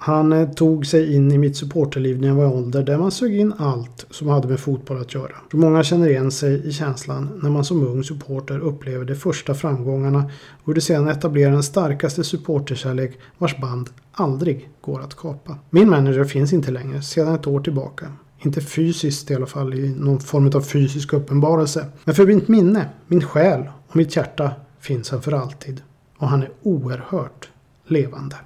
Han 0.00 0.32
eh, 0.32 0.48
tog 0.48 0.86
sig 0.86 1.14
in 1.14 1.32
i 1.32 1.38
mitt 1.38 1.56
supporterliv 1.56 2.20
när 2.20 2.28
jag 2.28 2.34
var 2.34 2.44
i 2.44 2.48
ålder 2.48 2.82
där 2.82 2.98
man 2.98 3.10
sög 3.10 3.40
in 3.40 3.52
allt 3.58 4.06
som 4.10 4.28
hade 4.28 4.48
med 4.48 4.60
fotboll 4.60 5.00
att 5.00 5.14
göra. 5.14 5.32
För 5.50 5.58
många 5.58 5.82
känner 5.82 6.08
igen 6.08 6.30
sig 6.30 6.68
i 6.68 6.72
känslan 6.72 7.40
när 7.42 7.50
man 7.50 7.64
som 7.64 7.86
ung 7.86 8.04
supporter 8.04 8.58
upplever 8.58 9.04
de 9.04 9.14
första 9.14 9.54
framgångarna 9.54 10.18
och 10.50 10.66
hur 10.66 10.74
det 10.74 10.80
sedan 10.80 11.08
etablerar 11.08 11.52
den 11.52 11.62
starkaste 11.62 12.24
supporterkärlek 12.24 13.18
vars 13.38 13.60
band 13.60 13.90
aldrig 14.12 14.68
går 14.80 15.00
att 15.00 15.16
kapa. 15.16 15.56
Min 15.70 15.90
manager 15.90 16.24
finns 16.24 16.52
inte 16.52 16.70
längre 16.70 17.02
sedan 17.02 17.34
ett 17.34 17.46
år 17.46 17.60
tillbaka. 17.60 18.12
Inte 18.38 18.60
fysiskt 18.60 19.30
i 19.30 19.34
alla 19.34 19.46
fall, 19.46 19.74
i 19.74 19.94
någon 19.94 20.20
form 20.20 20.50
av 20.54 20.60
fysisk 20.60 21.12
uppenbarelse. 21.12 21.86
Men 22.04 22.14
för 22.14 22.26
mitt 22.26 22.48
minne, 22.48 22.88
min 23.06 23.22
själ 23.22 23.64
och 23.88 23.96
mitt 23.96 24.16
hjärta 24.16 24.50
finns 24.80 25.10
han 25.10 25.22
för 25.22 25.32
alltid. 25.32 25.82
Och 26.16 26.28
han 26.28 26.42
är 26.42 26.50
oerhört 26.62 27.48
levande. 27.86 28.36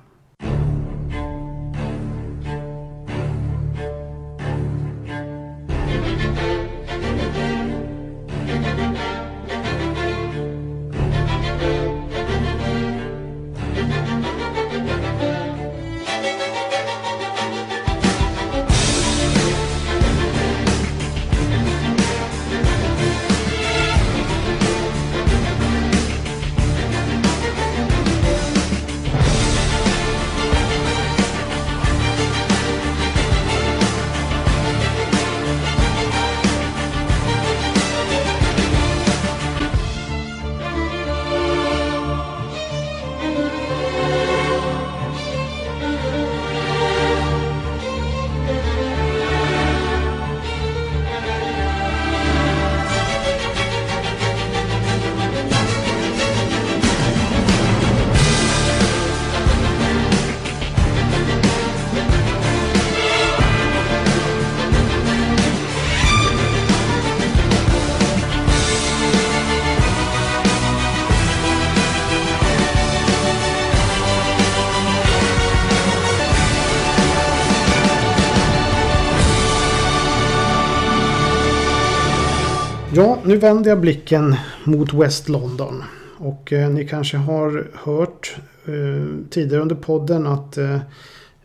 Nu 83.33 83.39
vänder 83.39 83.71
jag 83.71 83.81
blicken 83.81 84.37
mot 84.65 84.95
West 84.95 85.29
London. 85.29 85.83
Och 86.19 86.53
eh, 86.53 86.71
ni 86.71 86.89
kanske 86.89 87.17
har 87.17 87.71
hört 87.75 88.37
eh, 88.65 89.27
tidigare 89.31 89.63
under 89.63 89.75
podden 89.75 90.27
att 90.27 90.59
eh, 90.59 90.79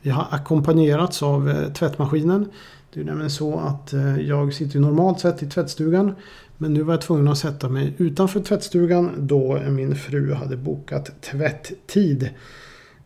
vi 0.01 0.09
har 0.09 0.27
ackompanjerats 0.31 1.23
av 1.23 1.49
eh, 1.49 1.73
tvättmaskinen. 1.73 2.49
Det 2.93 2.99
är 2.99 3.03
nämligen 3.03 3.29
så 3.29 3.59
att 3.59 3.93
eh, 3.93 4.19
jag 4.19 4.53
sitter 4.53 4.79
normalt 4.79 5.19
sett 5.19 5.43
i 5.43 5.49
tvättstugan. 5.49 6.15
Men 6.57 6.73
nu 6.73 6.83
var 6.83 6.93
jag 6.93 7.01
tvungen 7.01 7.27
att 7.27 7.37
sätta 7.37 7.69
mig 7.69 7.93
utanför 7.97 8.39
tvättstugan 8.39 9.11
då 9.17 9.59
min 9.69 9.95
fru 9.95 10.33
hade 10.33 10.57
bokat 10.57 11.21
tvätttid. 11.21 12.29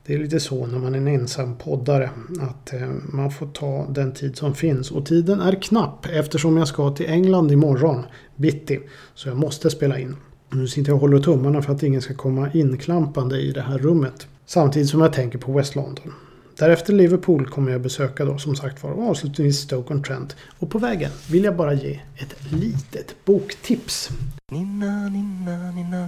Det 0.05 0.13
är 0.13 0.19
lite 0.19 0.39
så 0.39 0.67
när 0.67 0.79
man 0.79 0.93
är 0.93 0.97
en 0.97 1.07
ensam 1.07 1.55
poddare 1.55 2.09
att 2.39 2.73
eh, 2.73 2.89
man 3.05 3.31
får 3.31 3.47
ta 3.47 3.87
den 3.89 4.11
tid 4.13 4.37
som 4.37 4.55
finns. 4.55 4.91
Och 4.91 5.05
tiden 5.05 5.41
är 5.41 5.61
knapp 5.61 6.05
eftersom 6.05 6.57
jag 6.57 6.67
ska 6.67 6.91
till 6.95 7.05
England 7.09 7.51
imorgon 7.51 8.03
bitti. 8.35 8.79
Så 9.15 9.29
jag 9.29 9.37
måste 9.37 9.69
spela 9.69 9.99
in. 9.99 10.15
Nu 10.49 10.67
sitter 10.67 10.89
jag 10.89 10.95
och 10.95 11.01
håller 11.01 11.19
tummarna 11.19 11.61
för 11.61 11.73
att 11.73 11.83
ingen 11.83 12.01
ska 12.01 12.13
komma 12.13 12.51
inklampande 12.53 13.39
i 13.39 13.51
det 13.51 13.61
här 13.61 13.77
rummet. 13.77 14.27
Samtidigt 14.45 14.89
som 14.89 15.01
jag 15.01 15.13
tänker 15.13 15.37
på 15.37 15.51
West 15.51 15.75
London. 15.75 16.13
Därefter 16.57 16.93
Liverpool 16.93 17.49
kommer 17.49 17.71
jag 17.71 17.81
besöka 17.81 18.25
då 18.25 18.37
som 18.37 18.55
sagt 18.55 18.83
var 18.83 18.91
och 18.91 19.09
avslutningsvis 19.09 19.61
Stoke-on-Trent. 19.61 20.35
Och 20.59 20.69
på 20.69 20.79
vägen 20.79 21.11
vill 21.29 21.43
jag 21.43 21.55
bara 21.55 21.73
ge 21.73 21.99
ett 22.15 22.51
litet 22.51 23.15
boktips. 23.25 24.09
Nina, 24.51 25.09
nina, 25.09 25.71
nina, 25.71 26.07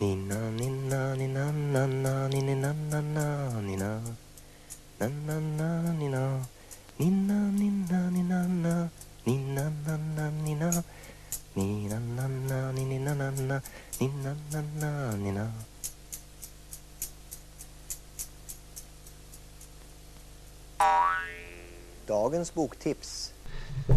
nina, 0.00 0.50
nina, 0.50 1.14
nina, 1.14 1.52
nina. 1.52 2.28
Nina, 2.28 2.28
nina, 2.28 2.28
nina, 2.28 2.28
nina, 2.28 2.72
nina, 2.72 2.72
nina, 2.92 3.60
nina. 3.60 4.00
Na, 4.98 5.08
na, 5.08 5.40
na, 5.40 5.92
nina. 5.92 6.46
Nina, 6.98 7.34
nina, 7.50 8.10
nina, 8.10 8.46
na. 8.48 8.88
Nina, 9.26 9.72
na, 9.86 9.96
na, 10.16 10.30
nina. 10.30 10.84
Nina, 11.54 11.98
na, 12.16 12.28
na, 12.28 12.72
nina, 12.72 13.14
na, 13.14 13.30
na. 13.30 13.60
Nina, 14.00 14.36
na, 14.52 14.62
na, 14.80 15.16
nina. 15.16 15.52
Dagens 22.06 22.54
boktips. 22.54 23.32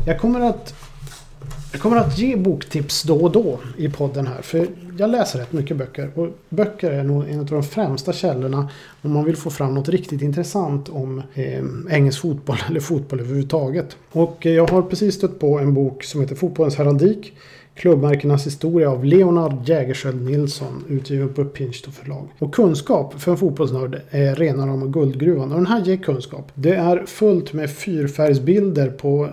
Jag 0.06 0.20
kommer 0.20 0.42
att 0.42 0.74
jag 1.72 1.82
kommer 1.82 1.98
att 1.98 2.18
ge 2.18 2.36
boktips 2.36 3.04
då 3.04 3.18
och 3.18 3.32
då 3.32 3.60
i 3.78 3.90
podden 3.90 4.28
här. 4.28 4.42
För 4.42 4.68
jag 4.98 5.10
läser 5.10 5.40
rätt 5.40 5.54
mycket 5.54 5.78
böcker. 5.78 6.12
Och 6.16 6.28
böcker 6.50 6.92
är 6.92 7.04
nog 7.04 7.30
en 7.30 7.40
av 7.40 7.46
de 7.46 7.64
främsta 7.64 8.14
källorna 8.14 8.70
om 9.02 9.14
man 9.14 9.26
vill 9.26 9.36
få 9.36 9.50
fram 9.50 9.74
något 9.74 9.90
riktigt 9.90 10.22
intressant 10.22 10.90
om 10.90 11.22
eh, 11.34 11.64
engelsk 11.90 12.22
fotboll 12.22 12.58
eller 12.70 12.80
fotboll 12.80 13.20
överhuvudtaget. 13.20 13.98
Och 14.12 14.46
eh, 14.46 14.54
jag 14.54 14.70
har 14.70 14.82
precis 14.82 15.16
stött 15.16 15.40
på 15.40 15.60
en 15.60 15.74
bok 15.74 16.04
som 16.04 16.22
heter 16.22 16.36
Fotbollens 16.36 16.76
heraldik. 16.76 17.34
Klubbmärkenas 17.76 18.48
historia 18.48 18.90
av 18.90 19.06
Leonard 19.06 19.70
Jägerskiöld 19.70 20.22
Nilsson 20.22 20.84
utgiven 20.90 21.34
på 21.34 21.46
Pinchto 21.46 21.92
förlag. 21.92 22.28
Och 22.40 22.56
kunskap 22.56 23.22
för 23.22 23.32
en 23.32 23.38
fotbollsnörd 23.38 24.02
är 24.10 24.36
rena 24.36 24.68
rama 24.68 24.86
guldgruvan. 24.86 25.52
Och 25.52 25.58
den 25.58 25.66
här 25.66 25.86
ger 25.86 25.98
kunskap. 25.98 26.52
Det 26.54 26.76
är 26.76 27.06
fullt 27.06 27.54
med 27.54 27.72
fyrfärgsbilder 27.72 28.90
på 28.90 29.30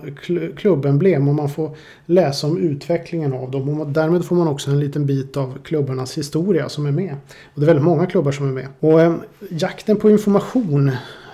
klubbemblem 0.56 1.28
och 1.28 1.34
man 1.34 1.50
får 1.50 1.76
läsa 2.06 2.46
om 2.46 2.58
utvecklingen 2.58 3.32
av 3.32 3.50
dem. 3.50 3.80
Och 3.80 3.86
därmed 3.86 4.24
får 4.24 4.36
man 4.36 4.48
också 4.48 4.70
en 4.70 4.80
liten 4.80 5.06
bit 5.06 5.36
av 5.36 5.58
klubbarnas 5.64 6.18
historia 6.18 6.68
som 6.68 6.86
är 6.86 6.92
med. 6.92 7.16
Och 7.54 7.60
det 7.60 7.64
är 7.64 7.66
väldigt 7.66 7.84
många 7.84 8.06
klubbar 8.06 8.32
som 8.32 8.48
är 8.48 8.52
med. 8.52 8.66
Och 8.80 9.00
eh, 9.00 9.14
jakten 9.50 9.96
på 9.96 10.10
information 10.10 10.90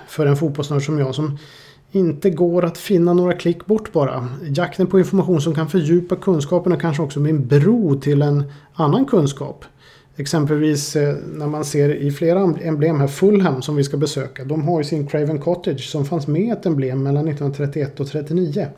för 0.08 0.26
en 0.26 0.36
fotbollsnörd 0.36 0.82
som 0.82 0.98
jag 0.98 1.14
som 1.14 1.38
inte 1.92 2.30
går 2.30 2.64
att 2.64 2.78
finna 2.78 3.12
några 3.12 3.32
klick 3.32 3.66
bort 3.66 3.92
bara. 3.92 4.28
Jakten 4.42 4.86
på 4.86 4.98
information 4.98 5.40
som 5.40 5.54
kan 5.54 5.68
fördjupa 5.68 6.16
kunskapen 6.16 6.72
och 6.72 6.80
kanske 6.80 7.02
också 7.02 7.20
bli 7.20 7.30
en 7.30 7.46
bro 7.46 8.00
till 8.00 8.22
en 8.22 8.44
annan 8.74 9.04
kunskap. 9.04 9.64
Exempelvis 10.16 10.96
eh, 10.96 11.16
när 11.32 11.46
man 11.46 11.64
ser 11.64 11.94
i 11.94 12.10
flera 12.10 12.54
emblem 12.62 13.00
här, 13.00 13.06
Fulham 13.06 13.62
som 13.62 13.76
vi 13.76 13.84
ska 13.84 13.96
besöka. 13.96 14.44
De 14.44 14.68
har 14.68 14.80
ju 14.80 14.84
sin 14.84 15.06
Craven 15.06 15.38
Cottage 15.38 15.90
som 15.90 16.04
fanns 16.04 16.26
med 16.26 16.52
ett 16.52 16.66
emblem 16.66 17.02
mellan 17.02 17.28
1931 17.28 18.00
och 18.00 18.06
1939. 18.06 18.68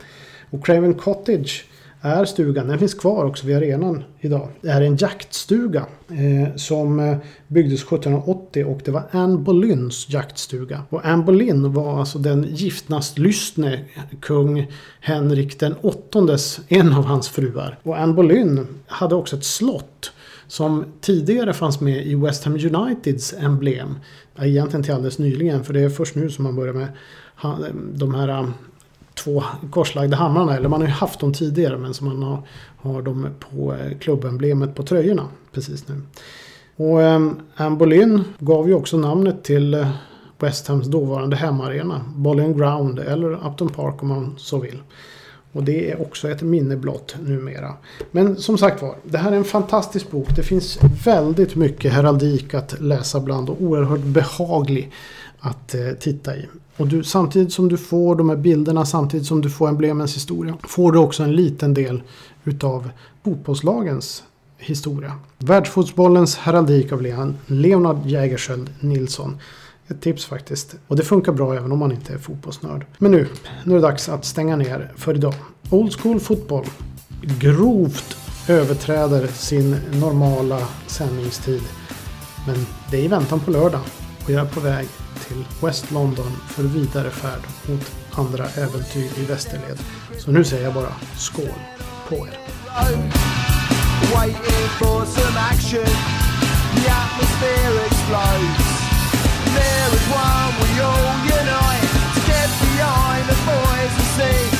Och 0.49 0.65
Craven 0.65 0.93
Cottage 0.93 1.65
är 2.01 2.25
stugan. 2.25 2.67
Den 2.67 2.79
finns 2.79 2.93
kvar 2.93 3.25
också 3.25 3.47
vid 3.47 3.55
arenan 3.55 4.03
idag. 4.19 4.49
Det 4.61 4.69
här 4.69 4.81
är 4.81 4.85
en 4.85 4.97
jaktstuga 4.97 5.85
eh, 6.09 6.55
som 6.55 6.99
eh, 6.99 7.17
byggdes 7.47 7.83
1780 7.83 8.65
och 8.65 8.81
det 8.85 8.91
var 8.91 9.03
Anne 9.11 9.37
Boleyns 9.37 10.09
jaktstuga. 10.09 10.83
Och 10.89 11.05
Anne 11.05 11.23
Boleyn 11.23 11.73
var 11.73 11.99
alltså 11.99 12.19
den 12.19 12.43
giftnastlystne 12.49 13.85
kung 14.21 14.71
Henrik 14.99 15.59
den 15.59 15.75
åttondes, 15.81 16.59
en 16.67 16.93
av 16.93 17.05
hans 17.05 17.29
fruar. 17.29 17.79
Och 17.83 17.99
Anne 17.99 18.13
Boleyn 18.13 18.67
hade 18.87 19.15
också 19.15 19.35
ett 19.35 19.45
slott 19.45 20.11
som 20.47 20.85
tidigare 21.01 21.53
fanns 21.53 21.81
med 21.81 22.07
i 22.07 22.15
West 22.15 22.43
Ham 22.43 22.53
Uniteds 22.53 23.33
emblem. 23.39 23.95
Egentligen 24.41 24.83
till 24.83 24.93
alldeles 24.93 25.19
nyligen 25.19 25.63
för 25.63 25.73
det 25.73 25.81
är 25.81 25.89
först 25.89 26.15
nu 26.15 26.29
som 26.29 26.43
man 26.43 26.55
börjar 26.55 26.73
med 26.73 26.87
de 27.93 28.13
här 28.13 28.53
två 29.23 29.43
korslagda 29.71 30.17
hamrarna. 30.17 30.57
Eller 30.57 30.69
man 30.69 30.81
har 30.81 30.87
ju 30.87 30.93
haft 30.93 31.19
dem 31.19 31.33
tidigare 31.33 31.77
men 31.77 31.93
som 31.93 32.07
man 32.07 32.23
har, 32.23 32.43
har 32.77 33.01
dem 33.01 33.27
på 33.39 33.73
eh, 33.73 33.97
klubbemblemet 33.97 34.75
på 34.75 34.83
tröjorna 34.83 35.27
precis 35.51 35.87
nu. 35.87 36.01
Och 36.75 37.01
ehm, 37.01 37.39
Anne 37.55 37.75
Boleyn 37.75 38.23
gav 38.39 38.67
ju 38.67 38.73
också 38.73 38.97
namnet 38.97 39.43
till 39.43 39.73
eh, 39.73 39.89
West 40.39 40.67
Hams 40.67 40.87
dåvarande 40.87 41.35
hemmaarena. 41.35 42.01
Boleyn 42.15 42.57
Ground 42.57 42.99
eller 42.99 43.47
Upton 43.47 43.69
Park 43.69 44.03
om 44.03 44.07
man 44.07 44.35
så 44.37 44.59
vill. 44.59 44.81
Och 45.51 45.63
det 45.63 45.91
är 45.91 46.01
också 46.01 46.29
ett 46.29 46.41
minne 46.41 46.75
blott 46.75 47.15
numera. 47.21 47.73
Men 48.11 48.35
som 48.35 48.57
sagt 48.57 48.81
var, 48.81 48.95
det 49.03 49.17
här 49.17 49.31
är 49.31 49.35
en 49.35 49.43
fantastisk 49.43 50.11
bok. 50.11 50.35
Det 50.35 50.43
finns 50.43 50.79
väldigt 51.05 51.55
mycket 51.55 51.93
heraldik 51.93 52.53
att 52.53 52.81
läsa 52.81 53.19
bland 53.19 53.49
och 53.49 53.61
oerhört 53.61 54.03
behaglig 54.03 54.91
att 55.39 55.75
eh, 55.75 55.91
titta 55.99 56.35
i. 56.35 56.45
Och 56.79 56.87
du, 56.87 57.03
samtidigt 57.03 57.53
som 57.53 57.69
du 57.69 57.77
får 57.77 58.15
de 58.15 58.29
här 58.29 58.35
bilderna, 58.35 58.85
samtidigt 58.85 59.27
som 59.27 59.41
du 59.41 59.49
får 59.49 59.67
emblemens 59.67 60.15
historia, 60.15 60.57
får 60.63 60.91
du 60.91 60.99
också 60.99 61.23
en 61.23 61.35
liten 61.35 61.73
del 61.73 62.01
utav 62.43 62.89
fotbollslagens 63.23 64.23
historia. 64.57 65.13
Världsfotbollens 65.37 66.37
heraldik 66.37 66.91
av 66.91 67.01
Leonard 67.45 68.05
Jägerskiöld 68.05 68.69
Nilsson. 68.79 69.37
Ett 69.87 70.01
tips 70.01 70.25
faktiskt. 70.25 70.75
Och 70.87 70.95
det 70.95 71.03
funkar 71.03 71.31
bra 71.31 71.55
även 71.55 71.71
om 71.71 71.79
man 71.79 71.91
inte 71.91 72.13
är 72.13 72.17
fotbollsnörd. 72.17 72.85
Men 72.97 73.11
nu, 73.11 73.27
nu 73.65 73.71
är 73.71 73.75
det 73.75 73.81
dags 73.81 74.09
att 74.09 74.25
stänga 74.25 74.55
ner 74.55 74.91
för 74.95 75.15
idag. 75.15 75.33
Old 75.69 75.93
School 75.93 76.19
Fotboll 76.19 76.65
grovt 77.39 78.17
överträder 78.47 79.27
sin 79.27 79.75
normala 79.93 80.59
sändningstid. 80.87 81.61
Men 82.47 82.65
det 82.91 82.97
är 82.97 83.03
i 83.03 83.07
väntan 83.07 83.39
på 83.39 83.51
lördag 83.51 83.81
och 84.23 84.29
jag 84.29 84.47
är 84.47 84.49
på 84.49 84.59
väg 84.59 84.87
till 85.27 85.45
West 85.61 85.91
London 85.91 86.31
för 86.47 86.63
vidare 86.63 87.09
färd 87.09 87.41
mot 87.67 87.91
andra 88.11 88.45
äventyr 88.45 89.09
i 89.17 89.25
västerled. 89.25 89.79
Så 90.17 90.31
nu 90.31 90.43
säger 90.43 90.63
jag 90.63 90.73
bara 90.73 90.93
skål 91.17 91.59
på 92.07 92.27
er! 92.27 92.37
There 99.55 99.95
is 99.95 100.07
one 100.13 100.53
we 100.61 100.69
all 100.79 101.15
unite 101.25 101.89
get 102.27 102.49
behind 102.61 103.27
the 103.27 103.35
boys 103.45 103.93
and 103.97 104.09
sing. 104.15 104.58